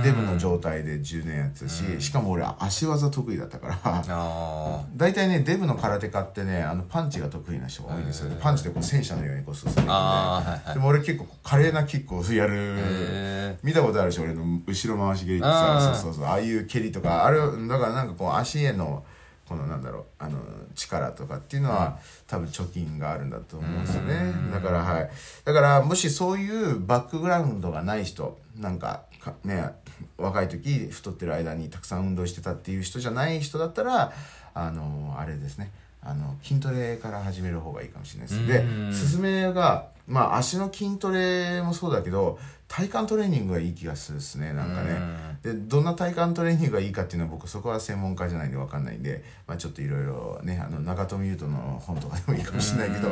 [0.03, 3.79] デブの状態で10年やってたし、しかも俺足技得意だったから。
[3.85, 9.93] あ大体ねデブの空手家ってねあのパンチが得意な人が多いんですよ、へーパンチでこう戦車のようにこう進んでいくんで。
[9.93, 10.75] はいはい。
[10.75, 12.55] でも俺結構華麗なキックをやる。
[12.57, 16.25] へ見たことあるし俺の後ろ回し蹴りってあさーそうそうそう。
[16.25, 19.05] ああいう蹴りとかあれだからなんかこう足への
[19.49, 20.39] このなんだろうあの
[20.75, 24.33] 力とかっていうのは、多分貯金があるんだと思うんですよね。
[24.51, 25.11] だからはい。
[25.45, 29.71] だからもしそういうバックグラウンドがない人なんかかね
[30.17, 34.13] 若い時太ってる間にたくさん運動してたっていう人じゃない人だったら
[34.55, 35.71] あのあれですね。
[36.03, 38.47] あの筋トレから始める方がいいかもしれないです。
[38.47, 42.39] ですめがまあ足の筋トレもそうだけど
[42.69, 44.99] 体幹トレーニングがいい気がするですねなんかね。
[45.43, 53.11] でどんな体幹トレーニングがいいかっていうのは僕そこは専門家じゃないんで分かんないんで、まあ、ちょっといろいろねあの長友佑都の本とかでもいいかもしれないけど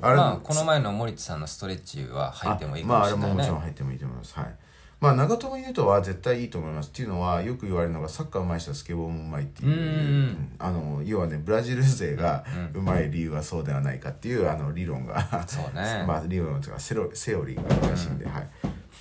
[0.00, 4.34] あれ、まあこの前の森田さんのストレッチは入ってもいいかもしれないまああれももちろんね入ってもいいと思います。
[4.34, 4.54] はい
[5.02, 6.90] まあ長友佑都は絶対いいと思います。
[6.90, 15.44] っていうのはよく言われるのがサッカー上手い人はスケボーも上手いっていうあの要はねブラジル勢が上手い理由はそうではないかっていうあの理論が。
[15.48, 16.04] そうね。
[16.06, 18.18] まあ理論というかセロセオリーがらしいん。
[18.18, 18.48] で、はい。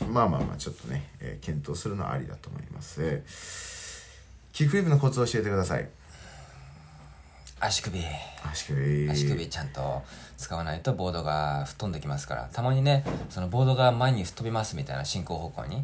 [0.09, 4.11] まあまあまあちょっとね、えー検討するのはありだと思います、えー
[4.53, 5.87] キックフリップのコツを教えてください
[7.61, 7.99] 足首。
[8.51, 9.09] 足首。
[9.09, 10.01] 足首ちゃんと
[10.37, 12.49] 使わないとボードが吹っ飛んできますから。
[12.51, 15.83] たまにねそのボードが前に吹っ飛びますみたいな進行方向に、っ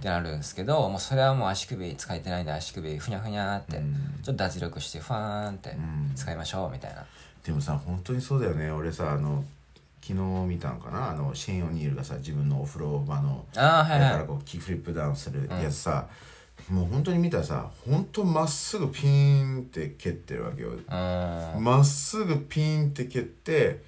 [0.00, 5.76] てなるんですけどもうそれはもう足首使えてないんで足首ふにゃふにゃって、ちょっと脱力してファーンって
[6.14, 7.04] 使いましょうみたいな、
[7.44, 8.70] でもさ本当にそうだよね。
[8.70, 9.44] 俺さあの
[10.00, 11.10] 昨日見たのかな？
[11.10, 14.10] あのシェーン・オニールがさ自分のお風呂場のああはいはい。
[14.10, 16.06] だからこうキックフリップダウンするやつさ、
[16.70, 20.70] もう本当に見たらさ本当まっすぐピーンって蹴ってるわけよ。
[20.70, 21.64] うん。
[21.64, 23.82] まっすぐピーンって蹴って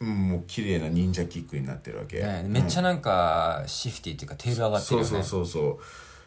[0.00, 5.08] うんもう綺麗な忍者キックになってるわけ、ね、めっちゃなんかシフティっていうかテール上がってるよね。
[5.08, 5.78] そうそうそうそう。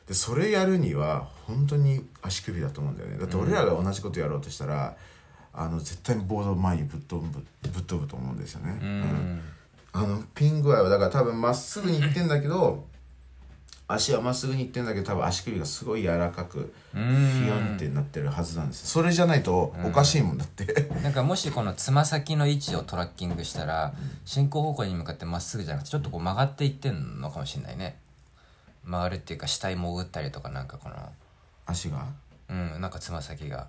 [0.07, 3.19] でそれやるには本当に足首だと思うんだよね。
[3.19, 4.97] だって俺らが同じことやろうとしたら、
[5.53, 9.41] あの絶対にボード前にぶっ飛ぶぶっ飛ぶと思うんですよね、うん。
[9.91, 12.85] あのピン具合はだから多分まっすぐにいってんだけど
[13.91, 20.65] 足はまっすぐにいってんだけど多分足首がすごい柔らかくフィヨンってなってるはずなんですそれじゃないとおかしいもんだって、
[21.01, 23.93] なんかもしこのつま先の位置をトラッキングしたら
[24.25, 27.97] 進行方向に向かってまっすぐじゃなくてちょっとこう曲がっていってんのかもしれないね。
[28.85, 30.95] 曲がるっていうか下に潜ったりとかなんかこの。
[31.65, 32.05] 足が？
[32.49, 33.67] うんなんかつま先が。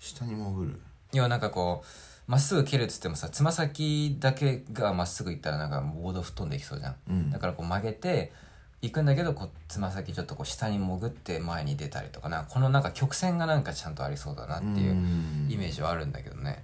[0.00, 0.80] 下に潜る？
[1.12, 7.30] 要はなんかこうまっすぐ蹴るっつってもさつま先だけがまっすぐ行ったらなんかボード吹っ飛んでいきそうじゃん、うん。
[7.30, 8.32] だからこう曲げて
[8.80, 15.48] 行くんだけどこうつま先ちょっとこう下に潜って前に出たりとかなこのなんか曲線がなんかちゃんとありそうだなっていううん。
[15.50, 16.62] イメージはあるんだけどね。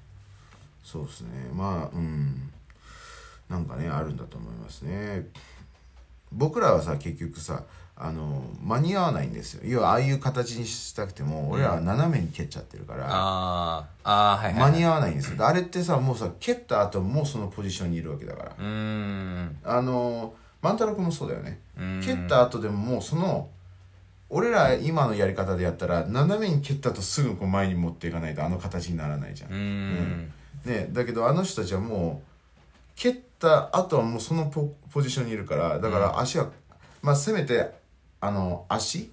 [0.84, 1.50] そうですね。
[1.52, 2.50] まあうん。
[3.48, 5.26] なんかねあるんだと思いますね。
[6.32, 7.62] 僕らはさ結局さ
[7.96, 9.62] あの間に合わないんですよ。
[9.64, 13.86] 要はああいう形にしたくても俺らは斜めに蹴っちゃってるから、あー。
[14.04, 15.46] あーはいはい、はい、間に合わないんですよ。
[15.46, 18.50] あれってさもうさ蹴った後もうそのポジションにいるわけだから。
[18.58, 19.56] うーん。
[19.64, 21.60] あの万太郎君もそうだよね。
[21.78, 22.02] うん。
[22.02, 23.50] 蹴った後でももうその
[24.30, 29.50] 俺ら今のやり方でやったら斜めに蹴った後すぐこう前に持っていかないとあの形にならないじゃん。
[29.50, 30.32] うーん。
[30.64, 32.28] ね、だけどあの人たちはもう
[32.96, 36.48] 蹴った後はもうそのポポジションにいるからだから足は、
[37.02, 37.70] まあせめて
[38.20, 39.12] あの足？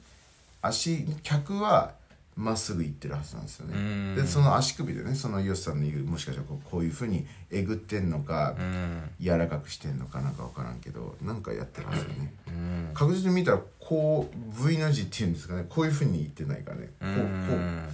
[0.61, 1.91] 足脚は
[2.35, 3.73] まっすぐいってるはずなんですよね。
[3.75, 4.15] うん。
[4.15, 9.09] でその足首でねそのヨシさんの言うもしかしたらこうこういうふうにえぐってんのか、うん。
[9.19, 12.33] 柔らかくしてんのかなんか分からんけどなんかやってるはずよね。
[12.47, 12.91] うん。
[12.93, 15.65] 確実に見たらこう V の字っていうんですかね。
[15.69, 16.89] こういうふうにいってないからね。
[16.99, 17.89] こうこうんう。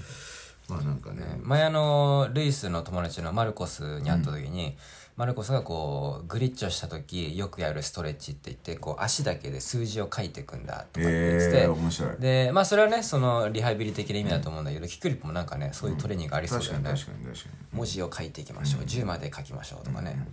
[0.69, 1.23] まあなんかね。
[1.41, 4.77] 前あのルイスの友達のマルコスに会った時に、
[5.17, 17.77] マルコスがこうグリッチをした時よくやるストレッチって言ってこう足だけで数字を書いていくんだとかって言ってて、えー、でまあそれはねそのリハビリ的な意味だと思うんだけど、キックリップもなんかねそういうトレーニングありそうだよね、確かに確かに確かに。
[17.77, 20.23] 文字を書いていきましょう、10まで書きましょうとかね、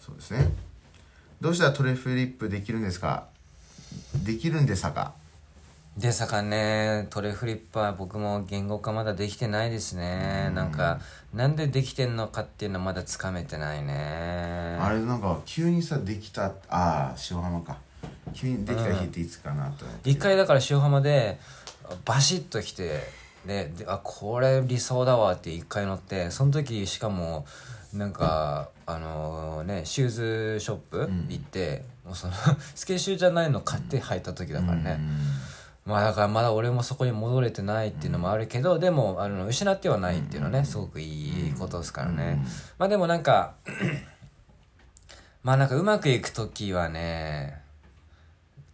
[0.00, 0.50] そうですね。
[1.42, 3.26] どうしたらトレフリップできるんですか？
[4.24, 5.12] できるんですか？
[5.96, 11.00] でさかねトレフリップは僕も言語化まだできてないですね、なんか
[11.34, 14.78] なんでできてんのかっていうのはまだつかめてないね。
[14.80, 17.76] あれなんか急にさできたああ塩浜か。
[18.32, 20.10] 急にできた日っていつかなと思って。
[20.10, 21.38] 一回だから塩浜で
[22.06, 23.00] バシッと来て
[23.44, 27.44] でであこれ理想だわって一回乗ってその時しかも
[27.92, 32.32] なんかあのねシューズショップ行って、もうその
[32.74, 34.98] スケシューじゃないの買って履いた時だからね、
[35.84, 42.44] まあだからまだ俺もそこに戻れてないっていうのもあるけど、でもあの失ってはないっていうのはねすごくいいことですからね、
[42.78, 43.54] まあでもなんか
[45.42, 47.60] まあなんかうまくいく時はね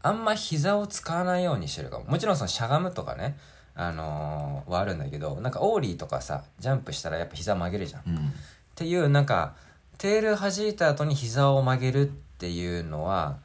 [0.03, 2.05] あんま膝を使わないようにしてるかも。
[2.05, 3.37] もちろんそのしゃがむとかね
[3.75, 8.33] あのーはあるんだけどなんかオーリーとかさジャンプしたらやっぱ膝曲げるじゃん、っうん。
[8.75, 9.55] ていうなんか
[9.97, 13.39] テール弾いた後に膝を曲げるっていうのは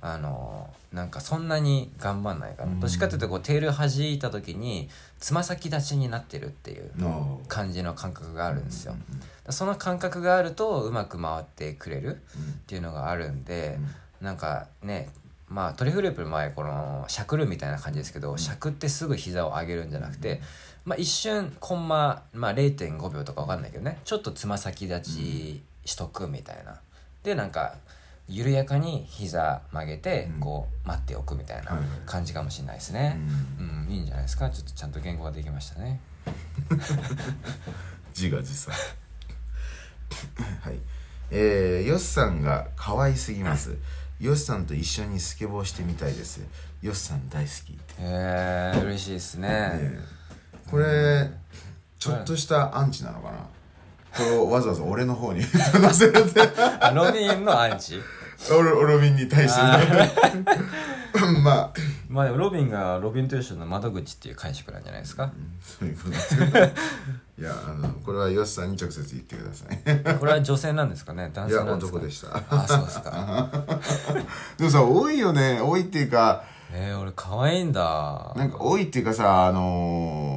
[0.00, 2.80] あのーなんかそんなに頑張んないかな、うん。
[2.80, 8.94] どっちかっていうとこうテール弾いた時につま先立ちになってるっていうの感じの感覚があるんですよ、
[9.50, 12.18] その感覚があるとうまく回ってくれるっ
[12.66, 13.78] ていうのがあるんで、
[14.20, 15.08] なんかね
[15.48, 20.40] まあトリフループの前このしゃくるみたいな感じですけど、しゃくってすぐ膝を上げるんじゃなくて、
[20.84, 26.80] まあ、一瞬コンマ、まあ、0.5秒とか分かんないけどねちょっとつま先立ちしとくみたいな。
[27.24, 27.74] でなんか
[28.28, 30.40] 緩やかに膝曲げてうん。
[30.40, 33.18] こう待っておくみたいな感じかもしれないですね。
[33.58, 34.48] うん、いいんじゃないですか？
[34.50, 36.00] ちょっとちゃんと言語ができましたね。
[38.16, 38.74] 自画自賛。
[40.60, 40.78] はい。
[41.30, 43.76] えー、ヨシさんが可愛すぎます。
[44.20, 46.40] ヨシさんと一緒にスケボーしてみたいです。
[46.80, 47.72] ヨシさん大好き。
[47.72, 49.48] へえ嬉しいですね。
[49.48, 49.98] ね
[50.70, 51.30] これ
[51.98, 53.38] ちょっとしたアンチなのかな？
[54.40, 56.40] をわざわざ俺の方に 載せるって。
[56.80, 58.00] あロビンのアンチ？
[58.50, 59.60] 俺ロビンに対して。
[61.42, 61.70] まあ。
[62.08, 65.32] まあでもロビンがロビンと一緒の窓口っていう解釈なんじゃないですか？
[65.78, 66.34] そういうことです
[67.36, 69.64] いやあのこれはヨシさんに直接言ってくださ
[70.12, 70.18] い。
[70.18, 71.30] これは女性なんですかね？
[71.34, 71.98] 男いや性なんですか？
[71.98, 72.42] 男でした。
[72.50, 73.48] あそうですか。
[74.58, 75.60] でもさ多いよね。
[75.60, 76.44] 多いっていうか。
[76.72, 78.32] えー、俺可愛いんだ。
[78.36, 80.33] なんか多いっていうかさあのー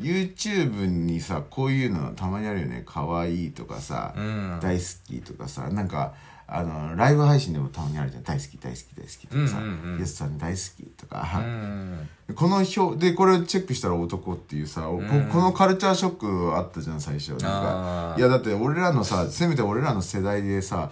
[0.00, 2.82] YouTube にさこういうのたまにあるよね。
[2.86, 4.58] 可愛いとかさ、うん。
[4.60, 6.14] 大好きとかさなんか
[6.46, 8.22] あのライブ配信でもたまにあるじゃん。
[8.22, 9.98] 大好き大好き大好きとかさ、うんうんうん。
[9.98, 15.28] イエスさん大好きとうか、んこの表でこれチェックしたら男っていうさ、こん。
[15.30, 17.32] このカルチャーショックあったじゃん最初。
[17.32, 20.90] なんかいやだって俺らのさせめて俺らの世代でさ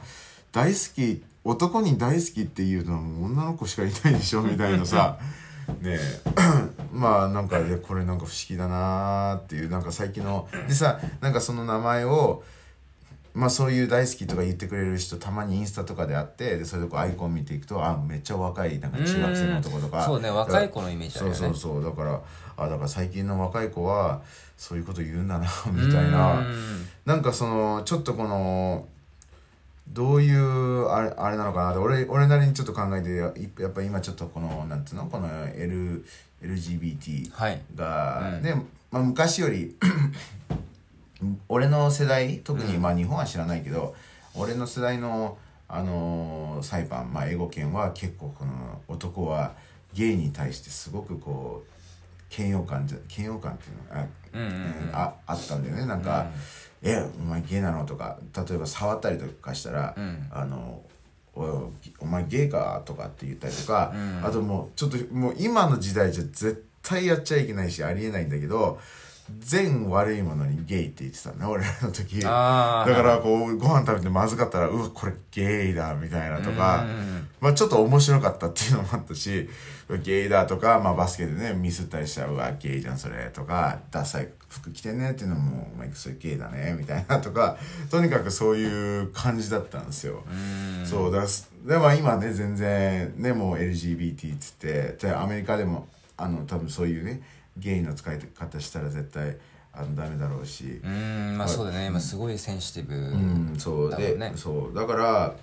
[0.53, 5.19] 大好き男に大好きっていうのは女の子しかいないでしょみたいなさ
[5.81, 6.21] ねえ。
[6.93, 12.43] まあなんかでこれなんか不思議だなーっていうなんか最近のでさなんかその名前を
[13.35, 20.05] まあそういう大好きとか言ってくれる人たまにインスタとかであってでそれでこうアイコン見ていくとあめっちゃ若いなんか中学生の男とか。
[20.05, 21.39] そうね若い子のイメージあるよね。
[21.39, 21.85] そうそうそう。
[21.85, 22.21] だから
[22.57, 24.23] あだから最近の若い子は
[24.57, 26.39] そういうこと言うんだな みたいな。
[26.39, 26.89] うん。
[27.05, 28.87] なんかそのちょっとこの
[29.89, 31.71] どういうあれあれなのかな？
[31.71, 35.07] って俺俺なりにちょっと考えてややっぱ今ちょっとこのなんつうの？
[35.07, 36.05] この L
[36.43, 37.61] LGBT はい。
[37.75, 38.43] が、うん。
[38.43, 39.75] ね、まあ、昔より
[41.49, 43.95] 俺の世代特に、まあ日本は知らないけど
[44.35, 49.53] 俺の世代の、あのー裁判、まあ、エゴ権は結構この男は
[49.95, 54.49] ゲイに対してすごくこう嫌悪感じゃ嫌悪感っていうのがあ,、うんうん。
[54.49, 55.87] うんああったんだよね。
[55.87, 56.27] なんか
[56.83, 60.27] 「えお前ゲイなの?」とか例えば触ったりとかしたら「うん。
[60.31, 60.83] あの
[61.35, 64.25] おいお前ゲイか?」とかって言ったりとか、うん。
[64.25, 68.79] あともうちょっともう今の時代じゃ絶対やっちゃいけないしありえないんだけど
[69.41, 72.21] 全悪いものにゲイって言ってたね俺らの時。
[72.21, 79.49] だからこうご飯食べてまずかったらうわこれゲイだみたいなとか、うんまあちょっと面白かったっていうのもあったし
[80.03, 87.57] ゲイだとか、まあ、バスケでねミスったりしたらうわゲイじゃんそれとかダサい服着てんねっていうのもお前それゲイだねみたいなとか
[87.91, 90.23] とにかくそういう感じだったんですよ。
[90.29, 90.87] うん。
[90.87, 97.21] そうだすでも今ね全然ねもう LGBT っつってでアメリカでもあの多分そういうね
[97.57, 99.37] ゲイの使い方したら絶対
[99.73, 100.81] あのダメだろうし。
[100.83, 101.87] うんまあそうだね。
[101.87, 105.35] 今すごいセンシティブうんそうで、そうだから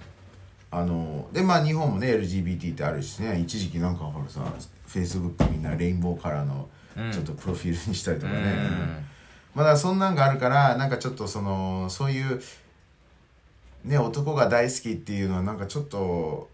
[0.75, 4.41] あのでまあ日本もね LGBT ってあるしね一時期なんかほらさ
[4.87, 7.11] フェイスブックみんなレインボーカラーのうん。
[7.11, 8.45] ちょっとプロフィールにしたりとかね、うん。
[8.47, 8.53] ま
[9.55, 12.39] あだからそんなんがあるからなんかちょっとそのそういう
[13.83, 16.49] ね男が大好きっていうのはなんかちょっと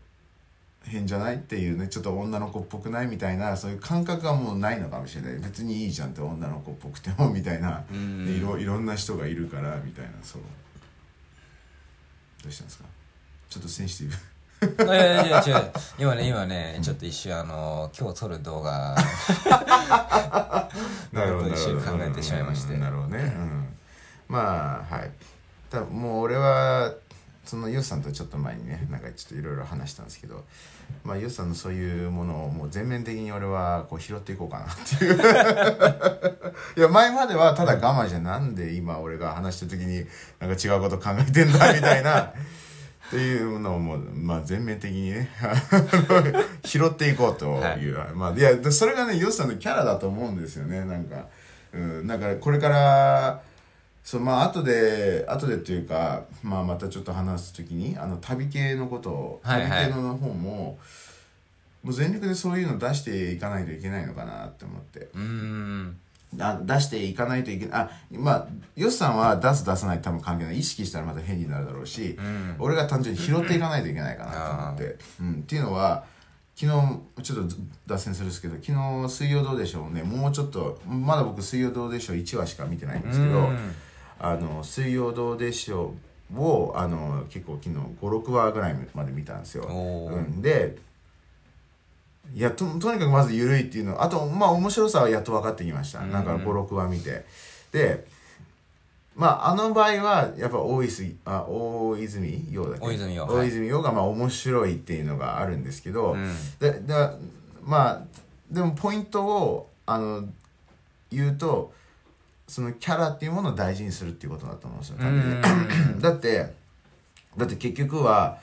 [0.85, 5.39] 変じゃないっていうねちょっと女の子っぽくないみたいなそういう感覚がもうないのかもしれない。
[5.39, 8.25] 別にいいじゃんって女の子っぽくてもみたいな、うん。
[8.25, 10.41] でいろいろんな人がいるからみたいなそう。
[12.41, 12.85] どうしたんですか？
[13.49, 14.17] ちょっとセンシティ
[14.77, 14.83] ブ。
[14.83, 15.71] いやいやいや違う。
[15.97, 18.95] 今ね今ねちょっと一瞬あの今日撮る動画。
[21.11, 22.75] なるほど一瞬考えてしまいまして。
[22.75, 23.07] うんなるほど。
[23.07, 23.75] ね、うん、
[24.27, 25.11] まあはい。
[25.71, 26.93] 多分もう俺は
[27.43, 30.43] そのユウさんとちょっと前にねなんかちょっといろいろ話したんですけど
[31.03, 35.15] まあユウさんのそういうものをもう全面的に俺はこう拾っていこうかなっていう。
[36.77, 40.05] いや前まではただ我慢じゃんなんで今俺が話した時に
[40.39, 42.33] なんか違うこと考えてんだみたいな
[43.09, 45.29] っていうのをもう、まあ、全面的にね
[46.63, 47.45] 拾っていこうと
[47.79, 50.85] いう、まあいやでそれがねヨシさんのキャラだと思うんですよね。
[50.85, 51.25] なんか、
[51.73, 53.41] うん、なんかこれから
[54.03, 59.69] そうまあ後で後でっていうか、まあ、またちょっと話す時にあの旅系のことをはいはい。
[59.85, 60.77] 旅系の方も、も
[61.85, 65.09] う全力でそういうの出していかないといけないのかなって思って。
[65.15, 65.97] うーん
[66.37, 67.81] あ出していかないといけない。
[67.81, 70.59] あまあヨシさんは出す出さない多分関係ない。
[70.59, 72.55] 意識したらまた変になるだろうし、ん。
[72.59, 76.05] 俺が単純に拾っていかないといけないかなと思って、うん、っていうのは
[76.59, 77.55] 昨日ちょっと
[77.87, 83.57] 脱線するんですけど昨日「水曜どうでしょうね」もうちょっとまだ僕「水曜どうでしょう」1話しか見てないんですけどうん
[84.19, 85.93] 「あの水曜どうでしょ
[86.35, 89.63] う」をあの結構昨日56話ぐらいまで見たんですよ。
[89.63, 90.77] うん、で
[92.33, 94.01] いやととにかくまず緩いっていうの。
[94.01, 96.11] あとまあ面白さはやっと分かってきました、うん。
[96.11, 97.25] なんか56話見て。
[97.71, 98.05] で
[99.15, 102.85] まああの場合はやっぱ大泉あ大泉洋だっけ？
[102.85, 106.35] 大泉洋大泉洋がまあ面白いっていうのがあるんですけど、うん。
[106.59, 106.93] でで
[107.63, 108.01] まあ
[108.49, 110.25] でもポイントをあの
[111.11, 111.73] 言うと
[112.47, 114.97] そのキャラっていうものを大事にするっていうことだと思うんですよ
[115.99, 116.53] だって
[117.37, 118.39] だって結局は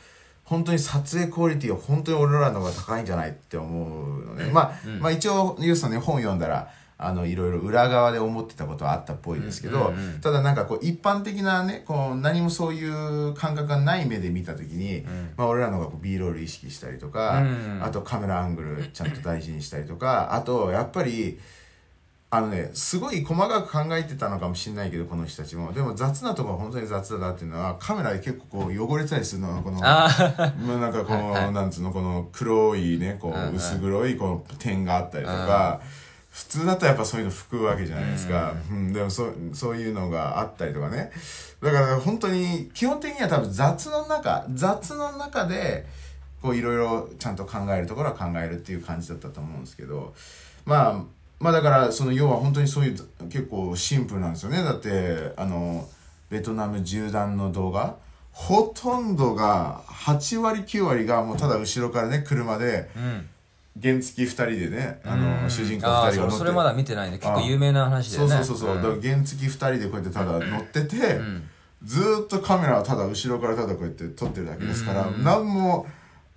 [0.47, 10.21] 本当に撮影クオリティは本当に俺らの方が高いんじゃないって思うのね、まあ、まあ一応ユースさんね本読んだらあのいろいろ裏側で思ってたことはあったっぽいですけど、うんうんうん。
[10.21, 15.05] ただなんかこう一般的なねこう何もそういう感覚がない目で見た時に、
[15.37, 17.81] まあ、俺らの方がこう B ロール意識したりとか、うん。
[17.83, 21.39] あとカメラアングルちゃんと大事にしたりとかあとやっぱり
[22.37, 25.72] あのねすごい細かく考えてたのかもしれないけどこの人たちも。
[25.72, 30.09] でも雑なところは本当に雑だなっていうのはカメラで結構こう汚れてたりするのこのあ
[30.61, 35.81] まあなんかこの、なんつうのこの黒いねこう薄黒いこの点があったりとか、
[36.31, 38.92] 普通だったらやっぱそういうの拭くわけじゃないですか、うん。
[38.92, 41.11] でもそそういうのがあったりとかね。
[41.62, 45.87] だから本当に基本的には多分雑の中雑の中で
[46.42, 50.14] こういろいろちゃんと考えるところは考えるっていう感じだったと思うんですけど
[50.66, 54.62] まあまあだからその要は本当にそういう結構シンプルなんですよね。
[54.62, 55.87] だってあの
[56.31, 57.96] ベトナム縦断の動画。
[58.33, 63.29] ほとんどが8割9割がもうただ後ろからね車でうん。
[63.83, 65.42] 原付2人でねあうん。
[65.42, 66.38] の主人公2あー人が乗って。
[66.38, 68.68] それまだ見てないんで結構有名な話だそうよねそうそう。
[68.68, 71.49] そう、だから原付2人でこうやってただ乗ってて、ん。
[71.85, 75.22] ずーっとカメラはただ後ろからただこうやって撮ってるだけですから、うん。
[75.22, 75.87] 何も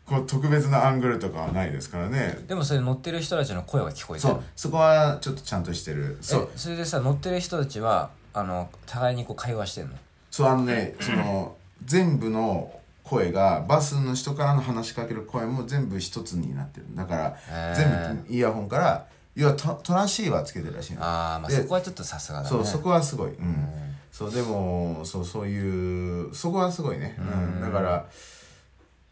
[0.10, 2.39] こう特別なアングルとかはないですからね。
[2.48, 4.34] でもそれ乗ってる人たちの声は聞こえてる。
[4.34, 4.43] そう。
[4.56, 6.17] そこはちょっとちゃんとしてる。
[6.22, 6.50] そう。
[6.52, 9.93] えそれでさ乗ってる人たちはあの互いにこう会話してんの？
[10.32, 16.88] そうあのねその全部の声がバスの人からの話しかける声も全部一つになってる。
[16.95, 21.04] だから全部イヤホンから要はトトランシーバーつけてるらしいの。
[21.04, 22.50] ああまあでそこはちょっとさすがだね。
[22.50, 23.30] そうそこはすごい。
[23.30, 23.67] うん、
[24.12, 27.22] そうでもそうそういうそこはすごいね、う
[27.58, 27.62] ん。
[27.62, 28.06] だから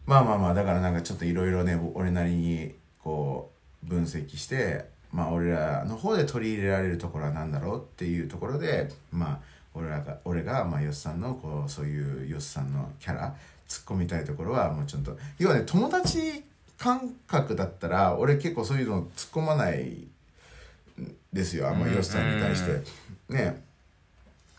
[0.07, 3.51] まあまあまあだからなんかちょっといろいろね俺なりにこ
[3.85, 9.39] う分析してまあ俺らの方で取り入れられるところは何だろうっていうところでまあ
[9.73, 13.35] 俺らが俺がまあヨスさんのこうそういうヨスさんのキャラ
[13.67, 16.43] 突っ込みたいところはもうちょっと要はね友達
[16.77, 20.07] 感覚だったら俺結構そういうの突っ込まないん
[21.33, 22.81] ですよあんまヨスさんに対して。
[23.29, 23.67] ね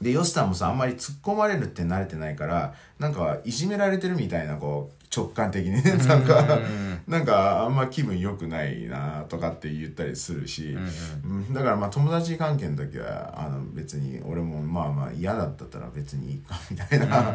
[0.00, 5.82] でヨスさんもさあんまり突っ込まれるって慣れてないからなんかいじめられてるみたいなこう直感的にね。
[6.06, 6.58] なんか
[7.06, 10.76] なんかあんま気分良くないなとかって言ったりするし、
[11.24, 17.34] うんだからまあ友達関係の時はあの別に俺もまあまあ嫌だったら別にいいかみたいな、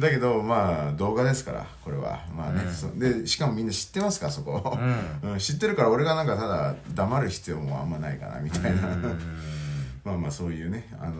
[0.00, 2.20] だけどまあ動画ですからこれは。
[2.36, 4.78] まあね、そでしかもみんな知ってますかそこ、
[5.22, 5.38] うん。
[5.38, 8.80] 知ってるから俺がなんかただ黙る必要もあんまないかなみたいな、
[10.08, 11.14] まあまあそういうねあの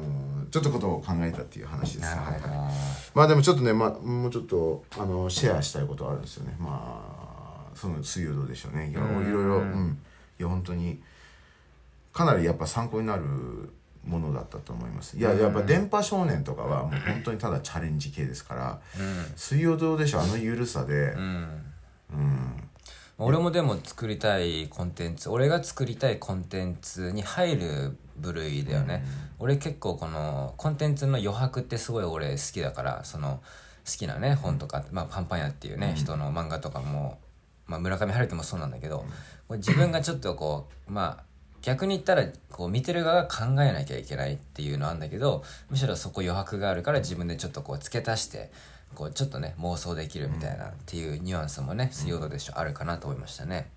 [0.51, 2.55] ちょっとことを考えたっていう話ですなるほど。
[2.55, 2.73] はい
[3.15, 6.57] まあでもちょっとね、まあ、もうちょっとあのシェアしたいことあるんですよね。
[6.59, 7.03] ま
[7.73, 8.89] あその水曜どうでしょうね。
[8.91, 9.99] いろいろうん。
[10.39, 11.03] いや本当に
[12.13, 13.23] かなりやっぱ参考になる
[14.05, 15.17] ものだったと思います。
[15.17, 18.81] いややっぱ電波少年とかはもう本当にただチャレンジ系ですから
[19.37, 22.68] 「水曜どうでしょう」あの緩さでうん
[23.21, 29.05] 俺もでも作りたいコンテンツ俺が作りたいコンテンツに入る部類だよね、
[29.39, 33.41] 俺結構このコンテンツの余白ってすごい俺好きだからその
[33.87, 37.19] 好きなね本とか、まあ、パンパン屋っていうね、人の漫画とかも、
[37.67, 39.05] まあ、村上春樹もそうなんだけど、
[39.47, 41.25] これ自分がちょっとこうまあ
[41.63, 48.51] 逆に言ったらこう見てる側が考えなきゃいけないっていうのはあるんだけどむしろそこ余白があるから自分でちょっとこう付け足して
[48.95, 53.71] こうちょっとね妄想できるみたいなっていうニュアンスもね水曜どうでしょうあるかなと思いましたね。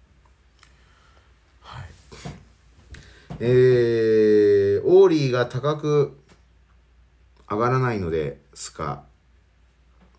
[3.40, 6.18] えー、オーリーが高く
[7.50, 9.04] 上がらないのですか？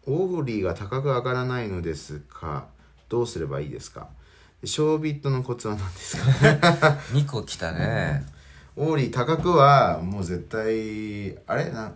[0.06, 2.66] オーリーが高く上がらないのですか？
[3.08, 4.08] どうすればいいですか？
[4.64, 6.22] 小ビットのコツは何ですか？
[7.12, 8.24] 2個来たね。
[8.76, 11.70] オーリー高くはもう絶対あれ？
[11.70, 11.92] な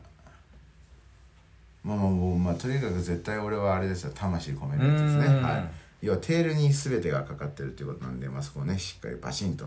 [1.86, 4.12] まあまあもうまあとにかく絶対俺はあれですよ。
[4.12, 5.26] 魂込めるやつですね。
[5.26, 5.42] うん。
[5.42, 5.68] はい。
[6.02, 9.66] 要はテールに全てがかかってるっていうことなんで、まあ、そこをねしっかりバシンと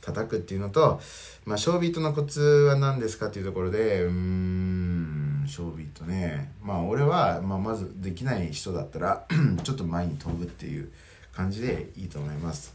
[0.00, 1.00] 叩くっていうのと、
[1.44, 6.52] まあ、ショービートのコツは何ですかっていうところでうーんショービートね。
[6.62, 9.26] まあ俺は、まあ、まずできない人だったら
[9.62, 10.90] ちょっと前に飛ぶっていう
[11.32, 12.74] 感じでいいと思います。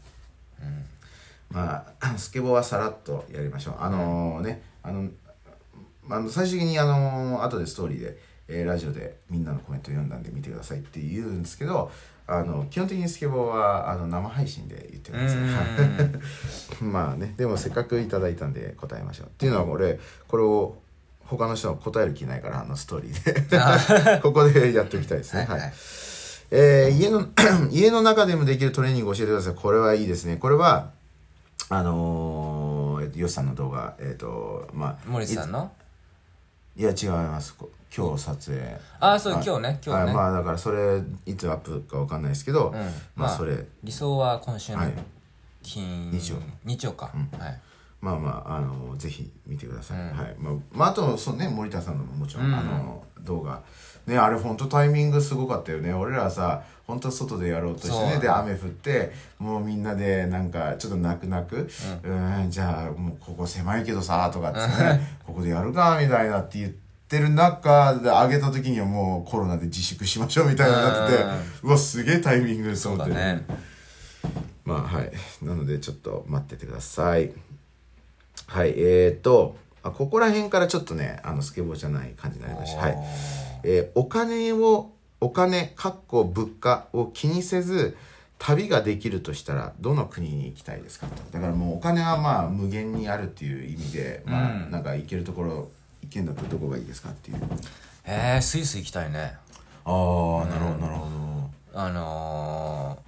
[1.50, 3.74] まあ、 スケボーはさらっとやりましょう。
[3.78, 5.08] あのね、あの、
[6.10, 8.18] あの最終的にあの後でストーリーで、
[8.48, 11.90] えーラジオでみんなのコメント読んだんで見てくださいって言うんですけど、
[12.26, 15.36] あの基本的にスケボーはあの生配信で言ってくださ
[16.80, 16.84] い。
[16.84, 19.26] まあね、でもせっかくいただいたんで答えましょう。
[19.26, 20.76] っていうのは俺、これを
[21.20, 24.20] 他の人は答える気ないから、あのストーリーで。
[24.20, 25.44] ここでやっておきたいですね。
[25.44, 25.72] はいはい。
[26.50, 27.26] えー家の、
[27.70, 29.54] 家の中でもできるトレーニングを教えてください。
[29.54, 30.36] これはいいですね。
[30.36, 30.92] これは、
[31.68, 35.72] あのー、えっと、ヨシさんの動画、えっ、と、まあ、森さんの？
[36.76, 37.54] いや、違います。
[37.54, 38.76] こ今日撮影。
[38.98, 44.92] ああそうはい今日ね今日ねはい、まあ、だからそれ、いつアップかわかんないですけど、うんまあ、まあそれ、理想は今週のはい
[45.62, 47.06] 金日曜日曜か
[47.38, 47.60] はい
[48.00, 49.98] まあまあ、あのぜひ見てください。
[49.98, 50.36] うんはい。
[50.38, 53.62] まあ、まあ、あと、そうね、森田さんのももちろん、うんあの、動画。
[54.06, 55.94] ね、あれ本当タイミングすごかったよね。
[55.94, 61.68] 俺らさ、本当外でやろうとしてね、で、雨降って、もうみんなで、なんか、ちょっと泣く泣く、
[62.02, 66.72] うん、じゃあ、もうここ狭いけどさ、とかっつってね、 ここでやるか、みたいなって言っ
[67.08, 71.24] てる中で、上げた時にはもうコロナで自粛しましょうみたいになってて、
[71.62, 72.98] うわ、すげえタイミングとそう。
[72.98, 73.46] だね
[74.66, 75.12] まあはい。
[75.42, 77.32] なのでちょっと待っててください。
[78.46, 82.80] はい、えーと、あここら辺からちょっとね、あの、スケボーじゃない感じになりました。
[82.80, 82.96] はい。
[83.64, 87.96] えーお金を、お金、かっこ物価を気にせず、
[88.38, 91.14] 旅ができるとしたら、どの国に行きたいですかと。
[91.32, 95.70] だからもうお金はまあ無限にあるっていう意味で、まあうんなんか行けるところ、
[96.02, 97.38] 行けるんだったらどこがいいですかっていう。
[98.04, 99.36] えー、スイス行きたいね
[99.86, 101.08] ああ、なるほど、なるほ
[101.72, 101.80] ど。
[101.80, 103.04] あのー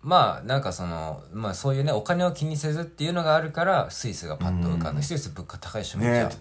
[0.00, 6.34] まあなんかそのまあそういうねお金を気にせずっていうのがあるからスイスがパッと浮かんで、スイス物価高いしめっちゃ、ね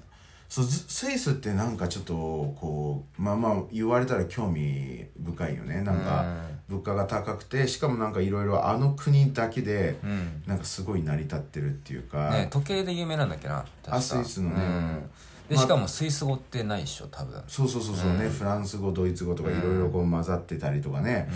[0.49, 5.81] そうずスイスってなんかちょっとこうまあまあ言われたら興味深いよね。
[5.81, 6.25] なんか
[6.69, 10.43] 物価が高くてしかもなんかいろいろあの国だけでうん。
[10.47, 14.55] なんかすごい成り立ってるっていうか、ね時計で有名なんだっけなあスイスのね。
[14.55, 15.09] うん
[15.49, 17.41] でまあしかもスイス語ってないっしょ多分。
[17.47, 21.29] そうそうそうそうね、フランス語ドイツ語とかいろいろこう混ざってたりとかね、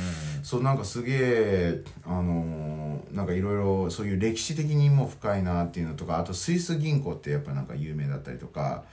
[0.44, 8.84] そうなんかすげえあのーなんかいろいろそういう歴史的にも深いなっていうのとかあとスイス銀行ってやっぱなんか有名だったりとか、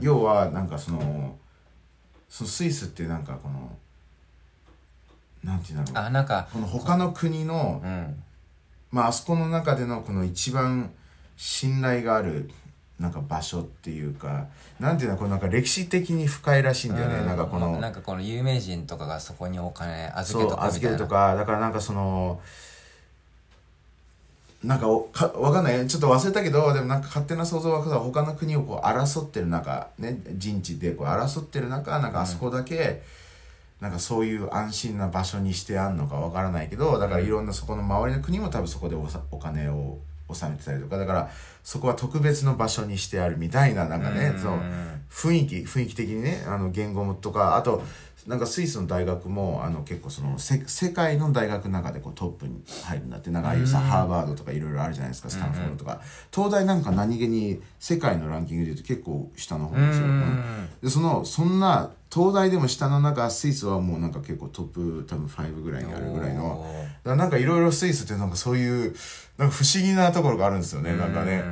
[0.00, 1.36] 要はなんかその
[2.28, 3.76] そのスイスってなんかこの
[5.42, 6.04] なんていうんだろう。
[6.06, 8.22] あなんかこの他の国のうん。
[8.90, 10.90] まああそこの中でのこの一番
[11.36, 12.50] 信頼がある
[12.98, 14.46] なんか場所っていうか
[14.80, 20.64] なんていうのこれなんか歴史的に深いらしいんだよね、うなんかこのなんかこの有名人とかがそこにお金預けとくみたいな。
[20.68, 22.40] 預けるとかだからなんかその
[24.64, 25.86] なんかおかわかんない。
[25.86, 33.02] ちょっと忘れたけどでもなんか勝手な想像は他の国をこう争ってる中ね陣地でこう争ってる中なんかあそこだけ、
[33.80, 38.96] なんかそういう安心な場所にしてあんのかわからないけどだからいろんなそこの周りの国も多分そこで
[39.30, 39.98] お金を
[40.28, 41.30] 納めてたりとかだから
[41.62, 44.38] そこは特別の場所にしてあるみたいななんかね、うん。
[44.38, 44.62] その
[45.10, 47.82] 雰囲気雰囲気的にねあの言語とかあと
[48.26, 53.30] なんかスイスの大学もあの結構そのせ世界の大学の中でこうトップに入るんだって。
[53.30, 55.30] なんかああいうさ、ハーバードとかいろいろあるじゃないですか。
[55.30, 56.00] スタンフォードとか、
[56.34, 60.68] 東大なんか何気に世界のランキングで言うと結構下の方ですよ、うんうん。
[60.82, 66.64] でそのそんな東大でも下の中スイスはもうなんか結構トップ多分5ぐらいにあるぐらいの。
[67.04, 68.94] だからなんかいろいろスイスってなんかそういう
[69.36, 70.96] なんか不思議なところがあるんですよね。
[70.96, 71.44] なんかね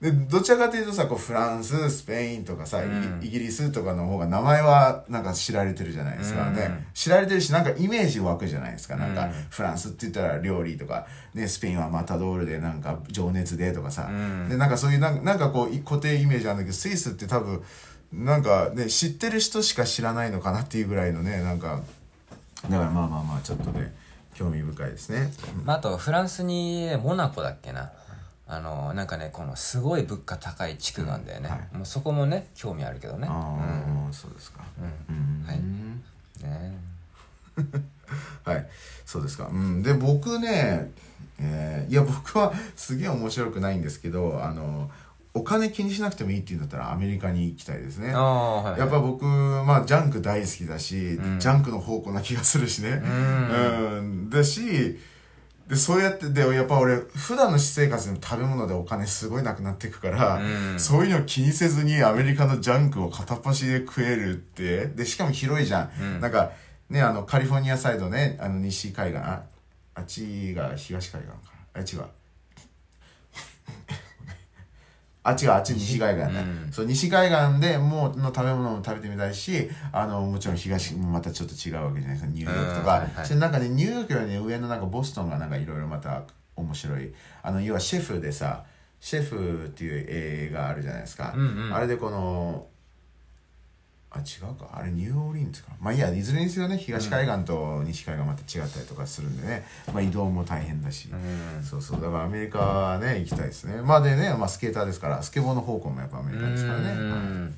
[0.00, 3.20] でどちらかというとさこうフランススペインとかさ、イうん。
[3.22, 6.54] イギリスとかの方が名前はなんか知られてるじゃないですか、うん。
[6.54, 8.96] ね知られてるしなんかイメージ湧くじゃないですか。
[8.96, 14.48] なんかうんフランスって言ったら料理とか、ね、スペインはマタドールでなんか情熱でとかさ、うん。
[14.50, 17.62] でなんかそういうなんかなんかこうい固定イメージあるんだけどスイスって多分
[18.12, 21.80] なんかね知ってる人しか知らないのかなっていうぐらいのねなんか
[22.64, 23.94] だからまあまあまあちょっとね
[24.34, 25.32] 興味深いですね。
[25.64, 27.90] まあ、あとフランスにモナコだっけな
[28.48, 33.26] あのなんかねこのすごい物価高い地区があるんだよね、はもうそこもね興味あるけどね。
[33.28, 34.64] ああ、そうですか。
[35.08, 35.16] うん。
[35.16, 35.46] うん。
[35.46, 35.58] はい。
[36.42, 36.78] ね。
[38.44, 38.66] はい、
[39.04, 39.48] そうですか。
[39.48, 40.92] うん、で、僕ね、
[41.38, 44.90] えーいや、僕はすげえ面白くないんですけど、あの、
[45.34, 48.08] お金気にしなくてもいいっていうんだったらアメリカに行きたいですね。
[48.14, 48.80] はいはい。
[48.80, 51.38] やっぱ僕、まあ、ジャンク大好きだし、ん。
[51.38, 53.02] ジャンクの宝庫な気がするしね。
[53.04, 53.98] うん。
[53.98, 54.98] うん、だし、
[55.68, 60.80] で、そうやって、で、やっぱ俺、普段の私生活でも食べ物でお金すごいなくなっていくから、うん。
[60.80, 65.90] そういうの気にせずにアメリカのジャンクを片っ端で食えるって、で、しかも広いじゃん。
[66.00, 66.20] うん。
[66.20, 66.52] なんか、
[66.88, 69.18] ねあのカリフォルニアサイドねあの西海岸。
[69.18, 69.42] あ
[69.94, 71.40] あっちが東海岸か
[71.74, 72.06] あ違う
[75.28, 76.72] あ違うあっち西海岸ね、うん。
[76.72, 82.32] そう西海岸でもうの食べ物も食べてみたいしあのもちろん東もまたちょっと違うわけじゃないですか。
[82.32, 83.26] ニューヨークとか、うんはいはい。
[83.26, 86.22] それなんかねニューヨークよりね上のなんかボストンがなんかいろいろまた
[86.54, 87.12] 面白い。
[87.42, 88.64] あの要はシェフでさ
[89.00, 91.74] シェフっていう映画あるじゃないですか、うんうん。
[91.74, 92.66] あれでこの
[94.16, 94.70] あ違うか。
[94.72, 101.62] あれニューオーリンズかまあいいやいずれにせよね東海岸と西海岸また違ったりとかするんでね、まあ、移動も大変だし、うん。
[101.62, 102.00] そうそう。
[102.00, 103.80] だからアメリカはね行きたいですね。
[103.82, 107.20] まあでね、まあ、スケーターですからスケボーの方向もやっぱアメリカですからね、うはい。
[107.20, 107.54] ん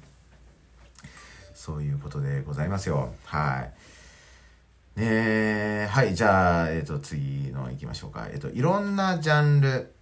[1.55, 3.13] そういうことでございますよ。
[3.25, 5.01] はい。
[5.01, 8.27] ねえはいじゃあ、えっと次の行きましょうか。
[8.33, 9.93] えっといろんなジャンル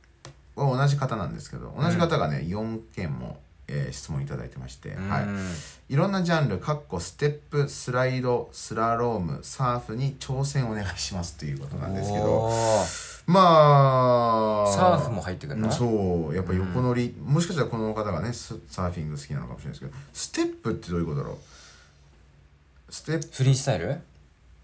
[0.54, 3.38] は同じ方なんですけど同じ方がね、4件も、
[3.68, 5.50] えー質問いただいてまして、はいうん。
[5.88, 5.96] い。
[5.96, 12.48] ろんなジャンル、かっこステップ、スライド、スラローム、サーフに挑戦お願いしますっていうことなんですけど、
[13.26, 15.72] まあ、サーフも入ってくるの？
[15.72, 22.92] そう、やっぱ横乗り、もしかしたらこの方がね、スサーフィング好きなのかもしれないですけど、ステップってどういうことだろう？
[22.92, 24.00] ステップ、フリースタイル？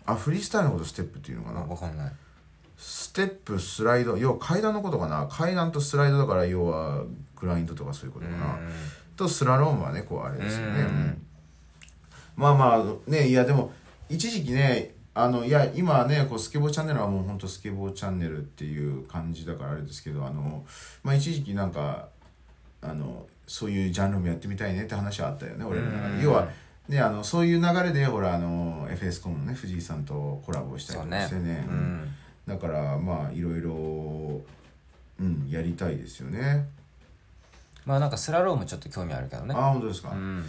[0.06, 1.60] あ、フリースタイルのことステップっていうのかな？
[1.62, 2.12] わかんない。
[2.78, 5.26] ステップ、スライド、要は階段のことかな？
[5.28, 7.02] 階段とスライドだから、要は
[7.42, 8.56] グラインドとかそういうことかな。
[9.16, 11.18] とスラロームはねこうあれですよね、
[12.36, 13.72] まあまあねいやでも
[14.08, 20.64] 一時期ねあのいや今ねこうスケボーチャンネルはもうほんとスケボーチャンネルっていう感じだからあれですけどあの
[21.02, 22.08] まあ一時期なんか
[22.80, 26.48] あのそういうジャンルもやってみたいねって話はあったよね俺の中要は
[26.88, 31.66] ねあのそういう流れでほらあの FS コムのね藤井さんとコラボしたりとかしてね。
[31.68, 32.14] う、ん。
[32.46, 34.40] だからまあいろいろ
[35.20, 36.68] うんやりたいですよね
[37.84, 39.54] まあなんかスラロームちょっと興味あるけどね。
[39.56, 40.44] あ本当ですか、うん。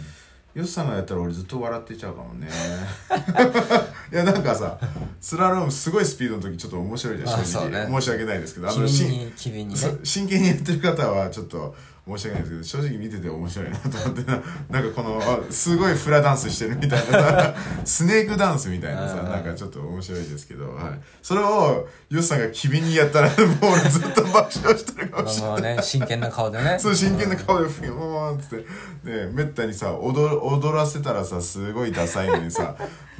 [0.54, 2.48] ヨシさんがやったら俺ずっと笑ってちゃうかもね。
[4.12, 4.78] いやなんかさ
[5.20, 11.74] スラロームすごいスピードの時ちょっと面白いじゃん正直、申し訳ないですけどあ機のし敏に機敏に真剣にやってる方はちょっと
[12.06, 23.38] 申し訳ないですけど正直見てて面白いなと思ってな なんかこのあすごいフラダンスしてるみたいなさ スネークダンスみたいなさうんなんかちょっと面白いですけど、はい、それをヨシさんが機敏にやったらもう
[23.72, 25.76] 俺ずっと爆笑してるかもしれない。
[25.76, 26.76] ね真剣な顔でね。
[26.80, 28.66] そう真剣な顔でふんもーんっつって。
[29.04, 32.74] ねめったにさ踊る踊らせたらさすごいダサいのにさ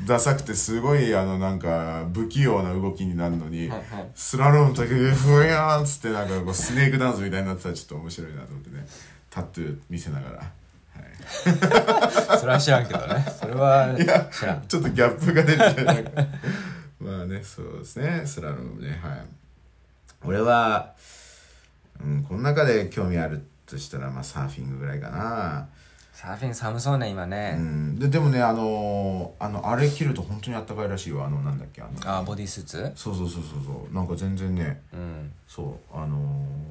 [0.07, 4.11] ダサくてすごいあのなんか不器用な動きになるのにはいはい。
[4.14, 8.86] スラロームの時でふやーんっつってなんかこうスネークダンスみたいになってたらちょっと面白いなと思ってね。
[9.30, 13.24] タトゥー見せながら、はい、それは知らんけどね。
[13.40, 13.95] それは
[14.30, 14.62] 知らん。
[14.66, 16.11] ちょっとギャップが出てなんか
[17.01, 18.22] まあねそうですね。
[18.24, 19.26] スラロームねはい。
[20.24, 20.95] 俺は、
[22.01, 25.68] うん、この中で興味あるとしたらまあサーフィングぐらいかな
[26.25, 32.18] サーフィン寒そうね今うねん、ででもねあのーあのあれ着ると本当にあったかいらしいよあのなんだっけあの。
[32.18, 32.93] あボディースーツ？
[32.97, 33.95] そうそうそうそうそう。
[33.95, 35.33] なんか全然ねうん。
[35.47, 36.16] そうあの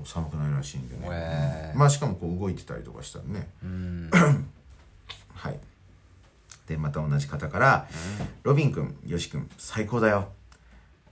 [0.04, 3.48] ー寒くないらしいんでね、へーまあしかもこう動いてたりとかしたらね。
[3.64, 4.10] うん。
[5.36, 5.60] はい。
[6.68, 7.88] でまた同じ方から、
[8.42, 10.30] ロビンくんよしくん最高だよ。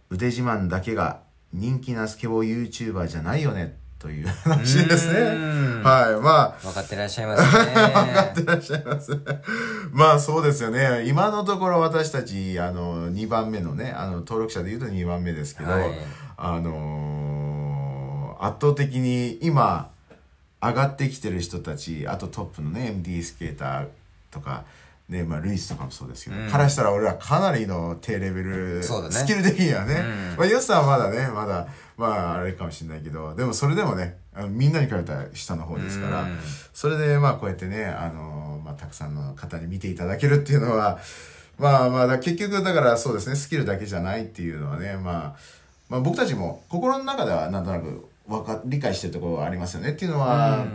[0.09, 1.19] 腕自慢だけが
[1.53, 5.19] 人気なスケボー YouTuber じゃないよねという話ですね。
[5.19, 5.23] う
[5.79, 5.83] ん。
[5.83, 6.21] はい。
[6.21, 8.43] まあ分かってらっしゃいますね。
[8.43, 9.19] いらっしゃいます。
[9.91, 11.05] まあそうですよね。
[11.05, 15.91] 今のところ私たち、あの、2番目のね、あの、登録者で言うと2番目ですけど、はい。
[16.37, 17.21] あのー
[18.41, 19.91] 圧倒的に今、
[20.59, 23.87] 上がってきてる人たち、あとトップのね、MD スケーター
[24.31, 24.65] とか、
[25.09, 26.49] ね、まあ、ルイスとかもそうですけど、うん。
[26.49, 30.37] からしたら俺らかなりの低レベル、スキル的にはね、うん。
[30.37, 31.67] まあ、ヨスさんはまだね、まだ、
[32.01, 36.37] まあ、あれかもしれないけど、でもそれでもね、あのみんなに比べたら下の方ですから、うん。
[36.73, 40.99] それでまあこうやってね、あのまあ、たくさんの方に見ていただけるっていうのは
[41.57, 45.35] まあまあだ結局だからそうですねスキルだけじゃないっていうのはね、まあ、
[45.89, 50.65] まあ僕たちも心の中ではなんとなくわか理解してるところはありますよねっていうのは、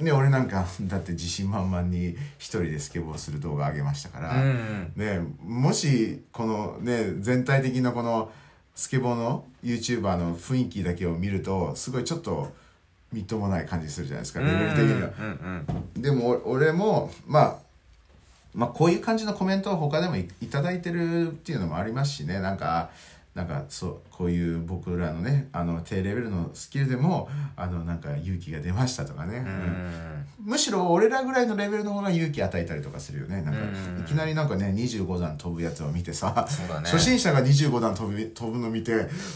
[0.00, 4.92] ね俺なんかだって自信満々に一人でスケボーする動画上げましたから、うん。
[4.96, 8.32] ね、もしこのね全体的なこの
[8.80, 12.50] スケボーの YouTuber の雰囲気だけを見るとすごいちょっと
[13.12, 15.10] みっともない感じするじゃないですかレベル的には。
[15.98, 17.56] でもお俺も、まあ、
[18.54, 22.40] まあこういう感じのコメントを他でもいいただいてるっていうのもありますしね。
[22.40, 22.88] なんか
[23.34, 29.46] なんかそうこういう僕らのねあの低レベルのスキルでもあのなんか勇気が出ましたとかね、ううん。
[29.46, 33.40] んむしろ俺らぐらいのレベルの方が勇気与えたりとかするよね。
[33.40, 34.00] なんかうん。
[34.02, 36.74] いきなりなんかね25段飛ぶやつを見てさ、ね。
[36.84, 38.92] 初心者が25段飛ぶ飛ぶの見て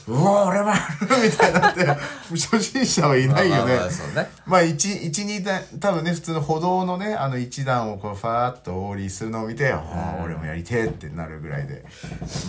[0.07, 1.87] うわ俺はみたいになって
[2.29, 4.29] 初心者はいないよね、まあまあまあそうね。
[4.47, 9.79] まあ、1、1、2段、多分ね、普通の歩道のね、あの1段をこう、ファーっとオーリーするのを見て、あ
[10.19, 11.85] あ、俺もやりてえってなるぐらいで。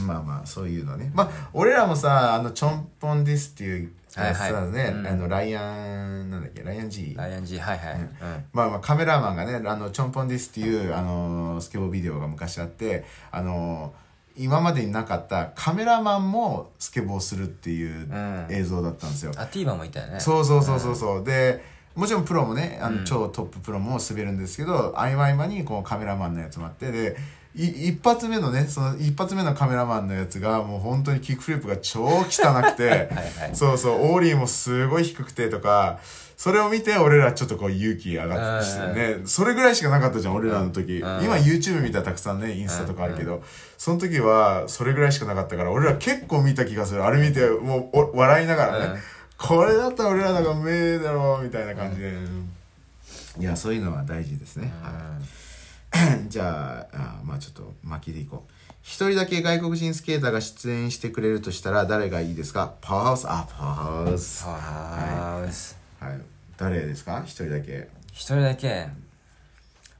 [0.05, 1.11] まあまあ、そういうのね。
[1.13, 4.51] まあ、俺らもさ、あの、チョンポンディスっていう、はいはい。
[4.51, 5.07] さ、ね、うん。
[5.07, 5.75] あの、ライア
[6.23, 7.13] ン、なんだっけ、ライアン G。
[7.15, 8.09] ライアン G はいはい、うん。
[8.53, 13.93] まあまあ、カメラマンがね、あの、チョンポンディスっていう、あの、スケボービデオが昔あって、あの、
[14.37, 18.47] 今までになかったカメラマンもスケボーするっていううん。
[18.49, 19.31] 映像だったんですよ。
[19.37, 20.19] あティーバもいたよね。
[20.19, 21.63] そうそうそうそうそう、で
[21.95, 23.05] もちろんプロもねあの、うん。
[23.05, 32.25] 超トッププロも滑るんですけど合間合間にこうカメラマンのやつもあってでい一発目のねその一発目のカメラマンのやつがもう本当にキックフリップが超汚
[32.61, 35.99] くて はいそうそうオーリーもすごい低くてとか
[36.35, 39.21] それを見て俺らちょっとこう勇気上がってきてね。
[39.25, 40.97] それぐらいしかなかったじゃん俺らの時。
[40.97, 41.23] うん。
[41.23, 43.41] 今 YouTube 見たらたくさんねインスタとかあるけど。
[43.77, 47.05] その時はそれぐらいしかなかったから俺ら結構見た気がする。
[47.05, 48.99] あれ見てもうお笑いながらね、うん。
[49.37, 52.13] これだったら俺らのが目だろうみたいな感じで、
[53.39, 55.23] いやそういうのは大事ですね、はい、
[56.27, 58.51] じゃああまあちょっと巻きでいこう。
[58.81, 62.73] 一人だけ外国人スケーターが出演してくれるとしたら誰がいいですか？
[62.81, 63.25] パワーハウス。
[63.27, 64.45] あパワーハウス。
[64.45, 64.57] は
[66.01, 66.21] ああい。
[66.57, 67.21] 誰ですか？
[67.25, 67.87] 一人だけ。
[68.11, 68.87] 一人だけ。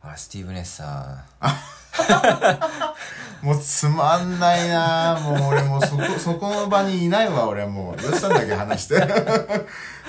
[0.02, 1.26] あスティーブ・ネッサ
[3.41, 5.20] もうつまんないな。
[5.20, 7.48] もう俺もうそこ そこの場にいないわ。
[7.48, 8.04] 俺はもう。
[8.04, 9.00] ヨッさんだけ話して。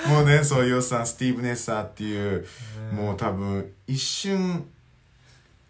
[0.07, 2.45] もうねそうヨッさんスティーブ・ネッサーっていう
[2.93, 4.67] もう多分一瞬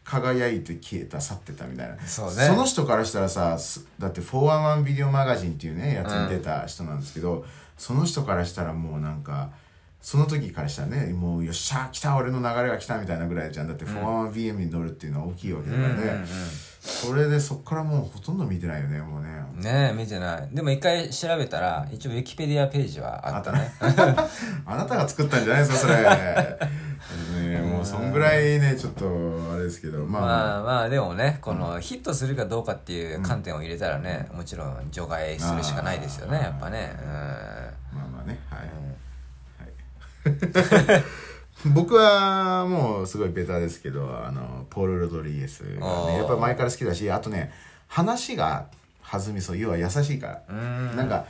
[0.09, 1.99] 輝いて消えた去ってたみたいな。
[1.99, 2.55] そうね。
[2.55, 7.45] の人からしたらさすだって411ビデオマガジンっていうねやつに出た人なんですけど、
[7.77, 9.49] その人からしたらもうなんか
[10.01, 13.67] その時からしたらねもうよっしゃ来た俺の流れが来たみたいなぐらいじゃん。
[13.67, 16.27] だって 411BM に乗るっていうのは大きいわけーだからね、うんうん
[16.87, 19.29] それでそっからもうほとんど見てないよねもうね。
[19.29, 20.49] うんねえ見てない。
[20.51, 23.71] でも一回調べたら一応ウィキペディアページはあったね。
[24.65, 26.77] あなたが作ったんじゃないですかそれ。
[27.49, 29.05] ねもうそんぐらいねちょっと
[29.53, 36.93] あれですけどまあ、まあまあでもねこのヒットするかどうかっていう観点を入れたらねもちろん除外するしかないですよねやっぱね。
[37.93, 38.69] まあまあねはい、
[40.25, 40.93] うん。
[40.93, 41.03] はい
[41.73, 47.51] 僕はもうすごいベタですけどあのポール・ロドリゲスがねやっぱ前から好きだしあとね
[47.87, 48.67] 話が
[49.09, 50.95] 弾みそう要は優しいから、うん。
[50.97, 51.25] なんか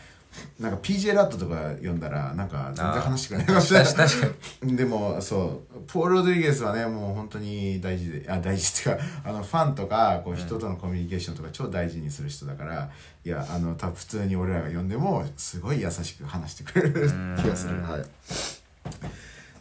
[0.59, 4.27] なんか PJ ラットとか読んだらなんか全然話してくれないかもし確かに確か
[4.63, 4.77] に。
[4.77, 12.89] でもそうポール・ロドリゲスはねもう本当に大事であ大事っていうかあのファンとかこう人とのコミュニケーションとか超大事にする人だから
[13.25, 17.09] いやあの多分普通に俺らが呼んでもすごい優しく話してくれる
[17.41, 17.81] 気がする。
[17.81, 18.01] はい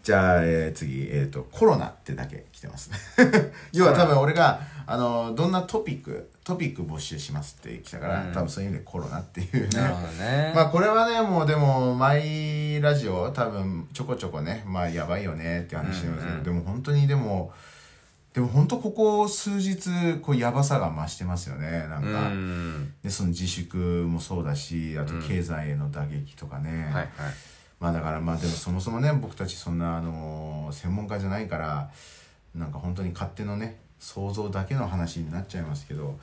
[0.07, 2.93] じゃあ、えー次、えっ、と、コロナってだけ来てます。
[3.75, 8.33] 要は多分俺が、あの、どんなトピック、トピック募集しますって来たから、うん。
[8.33, 9.81] 多分そういう意味でコロナっていうね。
[10.21, 10.53] ね。
[10.55, 17.53] まあこれはねもうでもマイラジオ多分ちょこちょこねまあやばいよねって話してますけど、うんうんでも本当にでも
[18.33, 21.89] でも本当ここ数日こうやばさが増してますよね。
[21.89, 22.93] なんうか、ん。
[23.03, 27.09] でその自粛もそうだしあと経済への打撃とかね、はいはい
[27.81, 31.91] まあだからまあでもそもそもね僕たちそんなあの専門家じゃないから
[32.55, 36.19] なんか本当に勝手のね想像だけの話になっちゃいますけど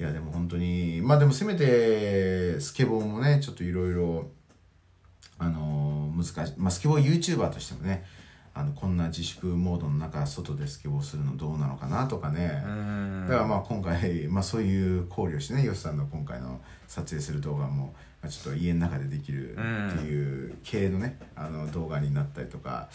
[0.00, 4.28] いやでも本当にまあでもせめてスケボーもねちょっといろいろ
[5.38, 8.04] あの難しいまあスケボー YouTuber としてもね
[8.58, 13.26] あのこんな自粛モードの中外でスケボーするのどうなのかなとかね、うん。
[13.28, 19.60] だからまあ今回、まあ、そういう考慮してねヨシさんの今回の撮影する動画も、まあ、ちょっと家の中でできるって
[20.04, 22.88] いう系のねあの動画になったりとか。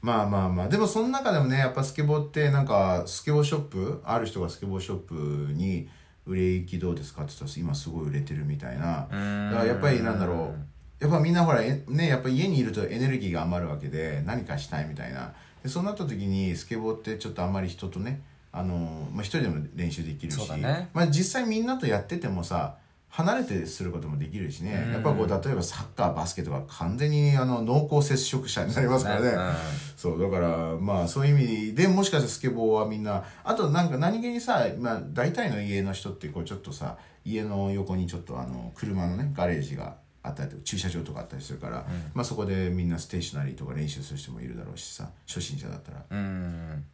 [0.00, 0.68] まあまあまあ。
[0.68, 5.88] でもその中でもねやっぱスケボーってなんかスケボーショップある人がスケボーショップに
[6.26, 9.08] 売れ行きどうですかって言ったら今すごい売れてるみたいな。
[9.10, 9.50] うん。
[9.50, 10.54] だからやっぱりなんだろ
[11.00, 11.04] う。
[11.04, 15.32] やっぱみんなほらえねやっぱ家にいるとエネルギーが余るわけで何かしたいみたいな。
[15.62, 20.52] でそうなった時にスケボーってちょっとあんまり人とねあの、まあ、一人でも練習できるし。
[20.52, 20.90] ね。
[20.92, 22.76] まあ、実際みんなとやっててもさ
[23.12, 24.92] 離れてすることもできるしね、うん。
[24.94, 29.28] やっぱこう例えばサッカーバスケとか完全にあの濃厚接触者になりますからね。
[29.28, 29.52] うん。
[29.96, 30.48] そうだから
[30.80, 41.84] まあそういう意味でもしかしたらスケボーはみんなあとなんか何気にさ、まあ、大体の家の人ってこうちょっとさ家の横にちょっとあの車のねガレージがあったりとか駐車場とかあったりするから、
[42.14, 46.02] まあ、そこでみんなステーショナリーとか練習する人もいるだろうしさ初心者だったら。
[46.10, 46.84] うん。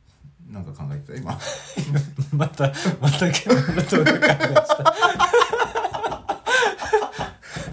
[0.50, 1.18] なんか考えてた？
[1.18, 1.38] 今。
[2.32, 3.98] またまたまた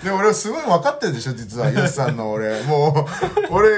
[0.06, 2.62] で俺すごい分かってるでしょ実は ヨシさんの俺。
[2.64, 3.08] も
[3.49, 3.70] う俺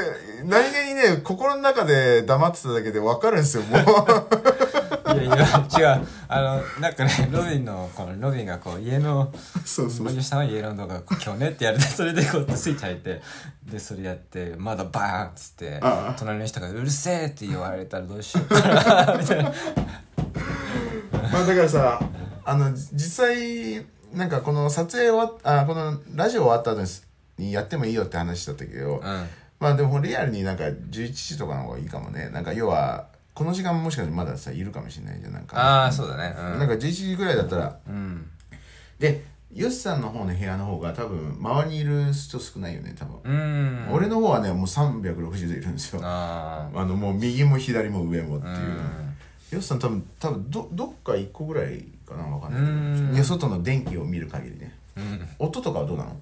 [0.44, 5.14] 何気にね心の中で黙ってただけで分かるんですよもう。
[5.14, 5.66] いやいや
[5.96, 6.08] 違う。
[6.28, 9.32] あのなんかねロビンのこのロビンがこう家の
[9.66, 10.08] そうそう。
[10.08, 13.22] 吉さんは家の動画今日ねってやるてそれでこうスイッチ入って
[13.64, 16.16] でそれやってまだバーンっつってああ。
[16.20, 18.62] 隣の人が「うるせえ!」って言われたらどうしようか
[19.08, 19.54] なみたいな。
[21.32, 22.02] まあだからさ
[22.44, 26.82] あの実際なんかこの撮影終わっあこのラジオ終わった後
[27.38, 29.02] にやってもいいよって話だったけど、うん。
[29.60, 32.30] まあでもリアルになんか11時とかの方がいいかもね。
[32.30, 35.58] なんか要はこの時間もしかしてまださいるかもしれないじゃんなんか。
[35.58, 36.36] ああそうだね。
[36.38, 36.60] うん。
[36.60, 37.78] なんか11時ぐらいだったら。
[37.88, 38.30] うん。
[39.00, 43.88] でヨシさんの方の部屋の方が多分周りにいる人少ないよね多分、うん。
[43.92, 46.02] 俺の方はねもう360度いるんですよ。
[46.04, 49.56] ああのもう右も左も上もっていう、あうん。
[49.58, 52.96] ヨシさん多分多分どどっか1個ぐらいかなわかんないうん。
[52.96, 54.76] けどいや外の電気を見る限りね。
[54.96, 55.28] うん。
[55.40, 56.16] 音とかはどうなの？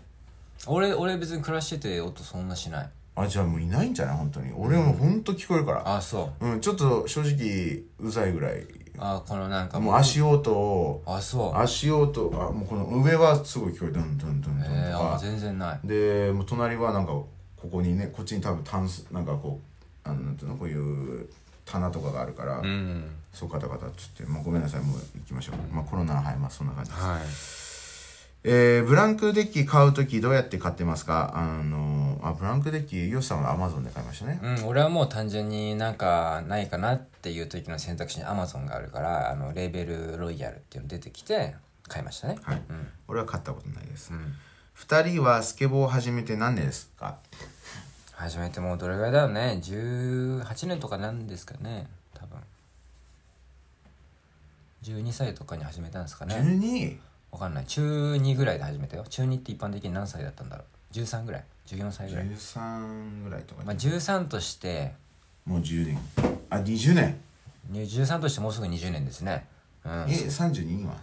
[0.68, 2.90] 俺俺別に暮らしてて音そんなしない。
[3.18, 4.18] あじゃあもういないんじゃない？
[4.18, 4.52] 本当に。
[4.54, 5.96] 俺も本当聞こえるから。
[5.96, 6.46] あそう。
[6.48, 8.66] うんちょっと正直うざいぐらい。
[8.98, 9.80] あこのなんか。
[9.80, 11.04] もう足音を。
[11.06, 11.58] あそう。
[11.58, 15.88] 足音あもうこの上はすごい聞こえるドンドンドンドンとか、えー、あ全然ない。
[15.88, 17.28] でもう隣はなんかこ
[17.72, 19.60] こにねこっちに多分タンスなんかこ
[20.06, 20.58] うあのなんていうの？
[20.58, 20.74] こうい
[21.22, 21.30] う
[21.66, 23.04] 棚とかがあるから、うん。
[23.34, 27.22] そうカタカタっつって、まあ、ごめんなさいもう行きましょう、まあ、コロナはいまあそんな感じです、はい。
[28.48, 31.34] えーブランクデッキ買う時どうやって買ってますか？
[31.36, 41.56] あのあブランクデッキヨシさんはアマゾンで買いましたね、うん、俺はもう単純になんかないかなっていう時の選択肢に Amazon があるからあのレーベルロイヤルっていうの出てきて
[41.88, 42.38] 買いましたね。
[42.44, 42.88] はい、うん。
[43.08, 44.34] 俺は買ったことないです、うん。
[44.74, 47.18] 二人はスケボーを始めて何年ですか？
[48.16, 49.60] 始めてもうどれぐらいだよね。
[49.62, 52.40] 18年とかなんですかね多分。
[54.84, 56.36] 12歳とかに始めたんですかね。
[56.36, 56.98] 12?
[57.32, 57.66] わかんない。
[57.66, 59.04] 中2ぐらいで始めたよ。
[59.10, 60.94] 中2って一般的に何歳だったんだろう。
[60.94, 61.44] 13ぐらい。
[61.68, 62.26] 14歳ぐらい。
[62.28, 64.94] 13ぐらいとか、まあ13として。
[65.46, 66.00] もう10年。
[66.50, 67.20] あ20年。
[67.74, 69.46] 13としてもうすぐ20年ですね。
[69.84, 69.92] うん。
[70.08, 70.96] え32今？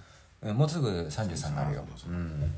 [0.43, 1.85] うんもうすぐ33になるよ。
[2.09, 2.55] うん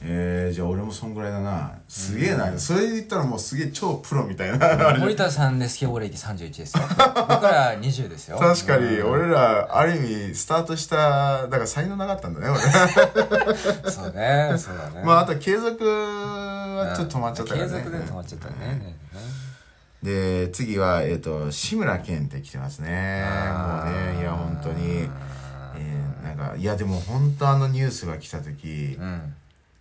[0.00, 1.72] えー、じゃあ俺もそんぐらいだな。
[1.88, 4.96] すげえな、それで言ったらもうすげえ超プロみたいな。
[4.98, 6.84] 森田さんでスケボー歴31ですよ。
[7.28, 8.38] 僕ら20ですよ。
[8.38, 9.10] 確かにうん。
[9.10, 12.60] 俺らある意味スタートしただから才能なかったんだね俺。
[13.90, 15.02] そうねそうだね。
[15.04, 18.96] まああと継続はちょっと止まっちゃったね、継続で止まっちゃったねね
[20.00, 22.88] で次はえっ、と志村けんって来てますね。
[22.88, 25.08] もうねいや本当に、
[25.76, 29.34] えーなんかいやでも本当あのニュースが来た時、うん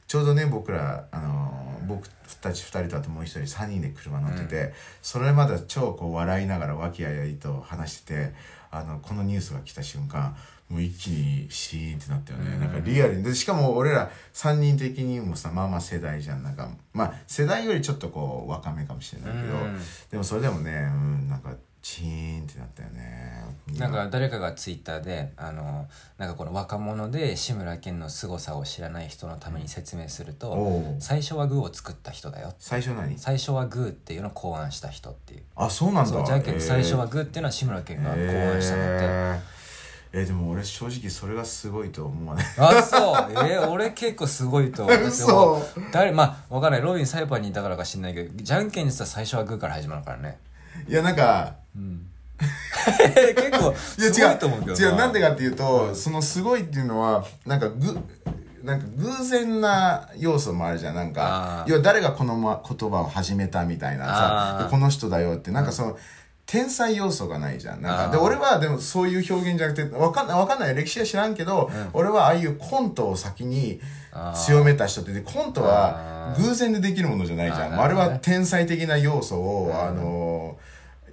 [0.07, 2.09] ちょうどね僕らあの僕
[2.41, 8.33] たち2人とあともう一人3人で車乗ってて、それまで超こう笑いながら和気あいあいと話してて
[8.71, 10.35] あのこのニュースが来た瞬間
[10.69, 13.23] もう一気にシーンってなったよね、なんかリアルに。
[13.23, 16.43] でしかも俺ら3人的にもさまあまあ世代じゃん。
[16.43, 19.79] なんかまあ世代よりちょっとこう若めかもしれないけど、うん。
[20.11, 21.51] でもそれでもね、うん、なんか
[21.81, 23.43] チーンってなったよね。
[23.77, 32.53] なんか誰かがツイッターであのなんかこの若者で志村けんの凄さを知らない人のために説明すると最初はグーを作った人だよ。
[32.59, 33.17] 最初何？
[33.17, 35.43] 最初はグーっていうのを考案した人っていう。
[35.55, 36.11] あそうなんだ。
[36.11, 39.57] そうじゃんけ最初はグーっていうのは志村けんが考案したのって、えー。
[40.13, 42.45] えーでも俺正直それがすごいと思わない。
[42.57, 43.31] あそう。
[43.45, 44.95] えー俺結構すごいと思う。
[44.97, 45.61] だって嘘もう
[45.91, 46.81] 誰まあわかんない。
[46.81, 50.39] ロビンサイパーにいたからか知んないけどじゃんけんにしたら最初はグーから始まるからね。
[50.87, 52.07] いやなんかうん。
[53.35, 57.97] 結構いやすごいと思うけど違うなんでかっていうと、そのすごいっていうのはなんかぐ
[58.63, 61.63] なんか偶然な要素もあるじゃんなんか。
[61.67, 65.97] 要は誰がこの、ま、言葉を始めたみたいなさこの人だよってなんかその、
[66.45, 67.81] 天才要素がないじゃん。
[67.81, 73.81] なんかで俺はでもそういう表現じゃなくてわかんないわかんない歴史は知らんけど、俺はああいうコントを先に
[74.33, 77.73] 強めた人ってでコントは偶然でできるものじゃないじゃん。
[77.73, 80.57] あーあれは天才的な要素を、あの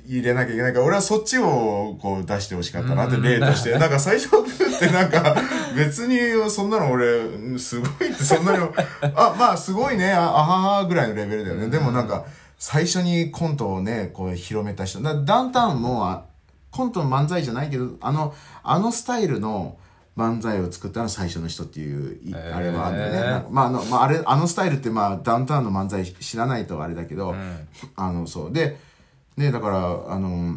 [0.06, 3.72] 入れなきゃいけないから俺はそっちをこう出してほしかったなって例として。
[3.78, 5.36] なんか最初ってなんか
[5.74, 6.18] 別に
[6.50, 8.58] そんなの俺うんすごいってそんなに
[9.14, 10.12] あまあすごいね。
[10.12, 11.68] ああははぐらいのレベルだよね。
[11.68, 12.24] でもなんか
[12.58, 15.00] 最初にコントをねこう広めた人。
[15.02, 16.24] だダウンタウンもあ
[16.70, 19.76] コントの漫才じゃないけどあのあのスタイルの
[20.16, 27.34] 漫才を作ったのは最初の人っていうあれはあるんだよねまああの、まあ、あれあのスタイルってまあダウンタウンの漫才知らないとあれだけど、
[27.96, 28.52] あのそう。
[28.52, 28.76] で
[29.36, 30.56] ねだからあの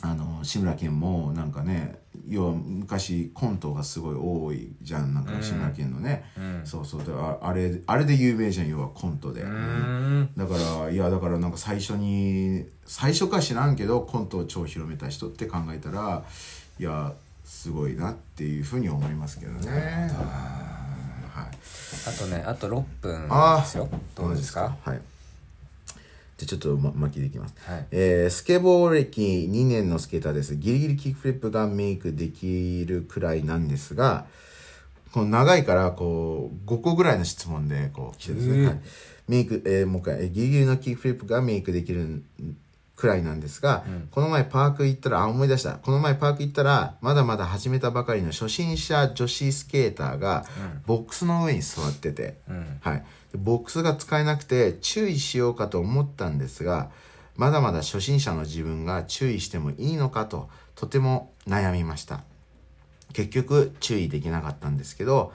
[0.00, 6.60] あの志村けんもなんかね要は昔コントがすごい多いじゃんなんか志村けんのね、うん。
[6.64, 10.30] そうそうでああれあれで有名じゃん要はコントで、うーん。
[10.36, 16.22] だからいやだからなんか最初に最初か知らんけどコントを超広めた人って考えたら
[16.78, 17.12] いや
[17.44, 19.70] すごいなっていうふうに思いますけどね。
[19.70, 21.48] はい。
[22.06, 23.88] あとねあと6分あですよ。
[24.14, 24.76] どうですか？
[24.84, 25.00] はい
[26.38, 27.86] じゃあちょっと、ま、巻きでいきます、はい。
[27.90, 30.56] えースケボー歴2年のスケーターです。
[30.56, 34.26] ギリギリキックフリップがメイクできるくらいなんですが
[35.12, 38.80] この長いからこう5個ぐらいの質問でこう来てですね、はい、
[39.26, 42.22] メイク、えーもう一回えーギリギリのキックフリップがメイクできる
[42.98, 45.74] くらいなんですが、この前パーク行ったらあ思い出した。
[45.74, 50.44] この前パーク行ったらまだまだ始めたばかりの初心者女子スケーターが
[50.84, 52.78] ボックスの上に座ってて、うん。
[52.80, 53.04] はい、で
[53.36, 56.90] ボックスが使えなくて注意しようかと思ったんですが
[57.36, 62.22] まだまだ初心者の自分が注意してもいいのかととても悩みました。
[63.12, 65.32] 結局注意できなかったんですけど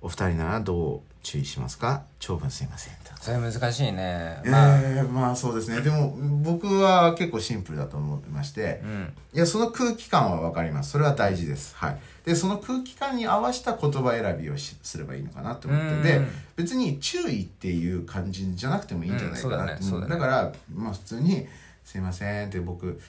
[0.00, 2.02] お二人ならどう注意しますか？
[2.18, 3.12] 長文すいませんと。
[3.20, 4.40] それ難しいね。
[4.44, 5.36] まあ、えーまあ。
[5.36, 5.80] そうですね。
[5.80, 9.12] でも僕は結構シンプルだと思いまして、うん。
[9.32, 10.90] いやその空気感は分かります。
[10.90, 11.76] それは大事です。
[11.76, 11.98] はい。
[12.24, 16.02] でその空気感に合わせた言葉選びをしすればいいのかなと思ってうん。
[16.02, 16.20] で
[16.56, 19.78] 別に注意っていう感じじゃなくてもいいんじゃないかなう。
[19.78, 20.10] んそうだね。
[20.10, 21.46] だねからまあ普通に
[21.84, 23.00] 「すいません」って僕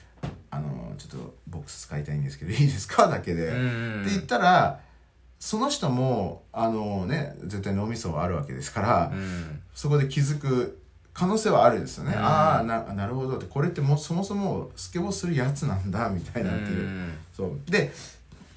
[0.50, 3.08] あのちょっとボックス使いたいんですけどいいですか？
[3.08, 4.02] だけで、うん。
[4.02, 4.80] って言ったら
[5.44, 9.60] その人もあのね絶対脳みそはあるわけですから、うん。
[9.74, 10.80] そこで気づく
[11.12, 12.18] 可能性はあるんですよね、うん。
[12.18, 13.44] ああななるほどって。
[13.44, 16.86] これってもうそもそもスケボーするやつなんだみたいになってる、う。
[16.86, 17.12] ん。
[17.36, 17.70] そう。
[17.70, 17.92] で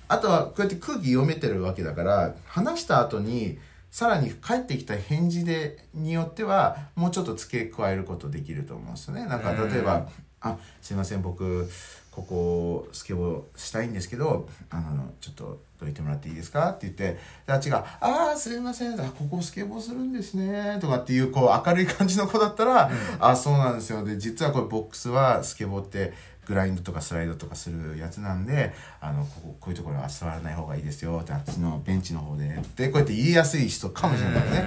[0.07, 3.59] あとはこうやって空気読めてるわけだから話した後に
[3.91, 9.25] さらに返ってきた返事でによってはもうちょっと付け加えることできると思うんですよね。
[9.25, 9.69] なんかうん。
[9.73, 10.07] 例えば
[10.39, 11.69] 「あすいません僕
[12.11, 18.99] ここスケボーしたいんですけどあのちょっとどいてもらっていいですか?」って言ってであっちが「ああすいません。
[18.99, 26.13] あここスケボーするんですね」とかっていうこう明るい感じの子だったら「あそうなんですよ」で実はこれボックスはスケボーって
[26.47, 34.65] グラインドとかスライドとかするやつなんであのこここういうところは座らない方がいいですよってあっちのベンチの方ででこうやって言いやすい人かもしれないね。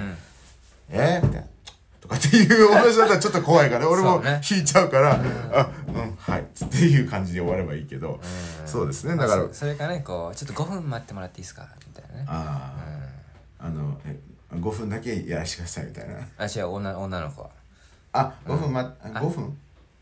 [0.89, 1.19] え？
[1.23, 1.47] ーみたいな。
[2.01, 5.17] とかっていうお話だったらちょっと怖いから、俺も引いちゃうから、あ、
[5.87, 6.00] うん、はい、
[6.65, 8.19] っていう感じで終わればいいけど、
[8.65, 11.67] そうですね、だから、まあそそれからねこうちょっと5分待ってもらっていいですか？
[11.87, 12.25] みたいなね。
[12.27, 12.73] あ
[13.59, 14.17] あ、あの、え、
[14.53, 16.15] 5分だけやらせてくださいみたいな。
[16.37, 17.49] あ違う女女の子は。
[18.13, 19.57] あ、5分ま、あ5分？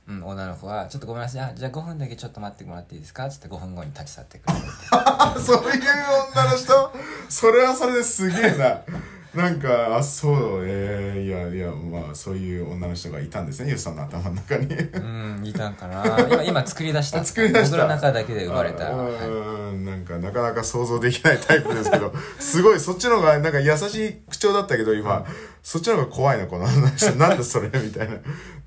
[0.07, 1.41] うん女の子はちょっとごめんなさい。
[1.41, 3.27] あじゃあ5分だけちょっと待ってもらっていいですか？
[3.27, 4.59] っつって5分後に立ち去ってくれる
[4.91, 5.63] あ、 そういう
[6.33, 6.91] 女の人？
[7.29, 8.81] それはそれですげえな。
[9.33, 14.73] なんか、あ、そう、えー、いやいや、まあ、そういう女の人がいたんですね、ユウさんの頭の中に。
[14.73, 16.19] うんいたんかな。
[16.31, 17.21] 今今作り出した。
[17.21, 17.77] あ作り出した。
[17.77, 19.11] 僕の中だけで生まれた、うはい。
[19.13, 25.23] ーんなんかなかなか想像できないタイプですけどすごいそっちの方がなんか優しい口調だったけど今、
[25.61, 27.05] そっちの方が怖いなこの話。
[27.15, 28.15] なんだそれみたいな。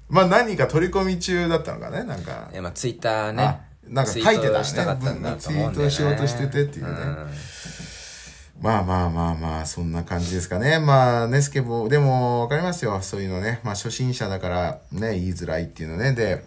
[0.09, 2.51] まあ何か取り込み中だったのかねなんか。
[2.53, 3.43] えまあツイッターね。
[3.43, 4.65] あなんか書いてたね。
[4.65, 5.91] したかったんだと思うんだよね。
[5.91, 6.91] ツイートしようとしててっていうね。
[6.93, 7.29] ん
[8.63, 10.79] まあまあまあまあそんな感じですかね。
[10.79, 13.03] まあねスケボーでもわかりますよ。
[13.03, 13.61] そういうのね。
[13.65, 16.13] まあ初心者だからね言いづらいっていうのね。
[16.13, 16.45] で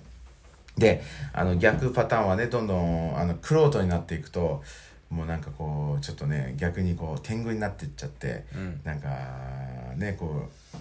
[0.78, 1.04] で
[1.34, 4.64] あの逆パターンはねどんどんあのクロートになっていくと
[5.10, 8.80] もうなんかこうちょっとね逆にこう天狗になっていっちゃって、うん。
[8.86, 9.10] なんか
[9.98, 10.78] ねこう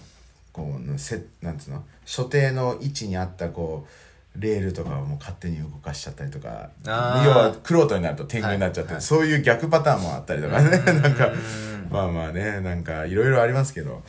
[0.53, 1.83] こうせなんつうの？
[2.05, 3.89] 所定の位置にあったこう
[4.37, 7.85] レールとかをもう勝手に動かしちゃったりとか要はクロー。
[7.87, 8.95] トになると天狗になっちゃって、はい。
[8.95, 10.69] はいそういう逆パターンもあったりとかね。
[11.01, 14.01] なんかうんまあまあねなんかいろいろありますけど。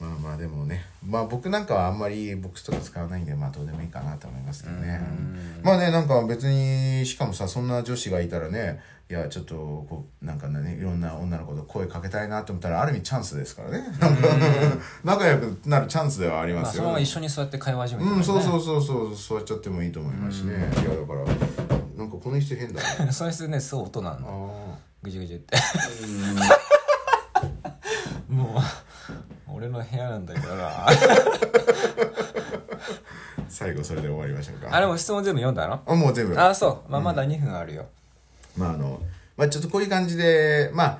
[0.00, 0.84] まあまあでもね。
[1.06, 5.00] まあ僕なんかはあんまりボックスとか使わないんでまあどうでもいいかなと思いますけどね。
[5.62, 8.80] まあねなんか別にしかもさそんな女子がいたらね
[9.10, 13.84] いやちょっとこうなんかねいろんな女の子と声かけたいなと思ったらある意味チャンスですからね。
[15.04, 20.54] 仲良くなるチャンスではありまあますよ、そのまま一緒に座って会話始めてうんそうそううそうそう座っちゃってもいいと思いますしね。
[20.54, 21.24] いやだから
[21.96, 23.12] なんかこの人変だな。
[23.12, 24.54] それすねすごい音なんあだー。
[25.02, 25.56] ぐじゅぐじゅって。
[28.32, 28.56] も
[29.48, 30.86] う俺の部屋なんだけどな
[33.48, 34.74] 最後それで終わりましょうか。
[34.74, 35.82] あれも質問全部読んだの？
[35.86, 36.40] あもう全部。
[36.40, 36.90] あそう。
[36.90, 37.86] まあまだ2分あるよ
[38.56, 39.00] まああの、
[39.36, 40.98] まあちょっとこういう感じで、まあ、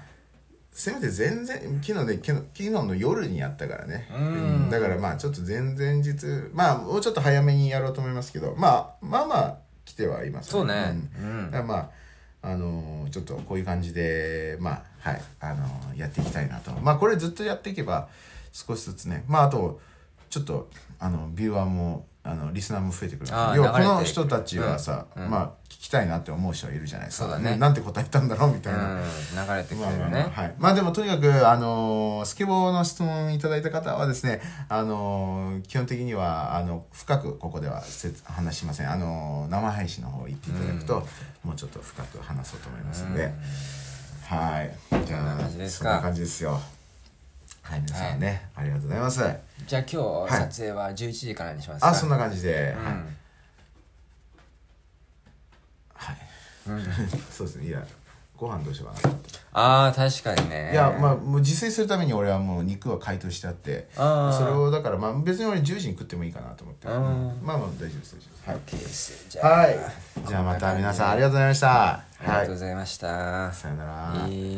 [0.73, 4.09] せめて全然、昨日ね、昨日の夜にやったからね。
[4.15, 4.19] う
[4.67, 4.71] ん。
[4.71, 10.97] だからまあちょっと前々日、まあもうちょっと早めにやろうと思いますけど、まあ、まあまあ来てはいますそうね。
[11.19, 11.43] ううん。
[11.43, 11.91] んだからまあ、
[12.43, 16.73] あのーちょっとこういう感じで、まあ、はい、あのーやっていきたいなと。
[16.81, 18.09] まあこれずっとやっていけば、
[18.53, 19.81] 少しずつね、まああと、
[20.29, 25.25] ちょっと、あの、ビューアーも、あの、リスナーも増えてくる要はこの人たちはさ、うん。
[25.25, 27.39] うんまあ聞きたいなって思う人はいるじゃないですか。
[27.39, 27.57] ね。
[27.57, 28.95] なんて答えたんだろうみたいな。
[28.95, 41.07] うん流れてくまあまあまあれるねはい、まあでもとにかく、あのースケボーの質問いただいた方はですね、あのー基本的にはあの深くここではせ話しません、あのー生配信の方行っていただくと、
[41.43, 43.35] もうちょっと深く話そうと思いますので、
[44.25, 44.75] はい。
[45.07, 46.59] じゃあそんな感じですよ
[47.65, 49.21] はい皆さんね、ありがとうございます。
[49.67, 51.89] じゃあ今日はい撮影は11時からにしますか？
[51.89, 53.17] あそんな感じで、うん。
[55.95, 56.17] はい、
[57.33, 57.69] そうですね。
[57.69, 57.83] いや
[58.37, 59.15] ご飯どうしようかな。
[59.57, 60.73] ああ確かにね。
[60.73, 64.39] いやまあもう自炊するために俺はもう肉は解凍してあってあー。
[64.39, 67.41] それをだからまあ別に俺10時に食ってもいいかなと思って、うん。
[67.43, 69.39] まあまあ大丈夫です大丈夫です。
[69.39, 69.55] はい。
[69.55, 69.79] はい。
[70.29, 71.93] じゃあまた皆さんありがとうございました。
[71.95, 74.27] ありがとうございました、さよなら。
[74.27, 74.53] いい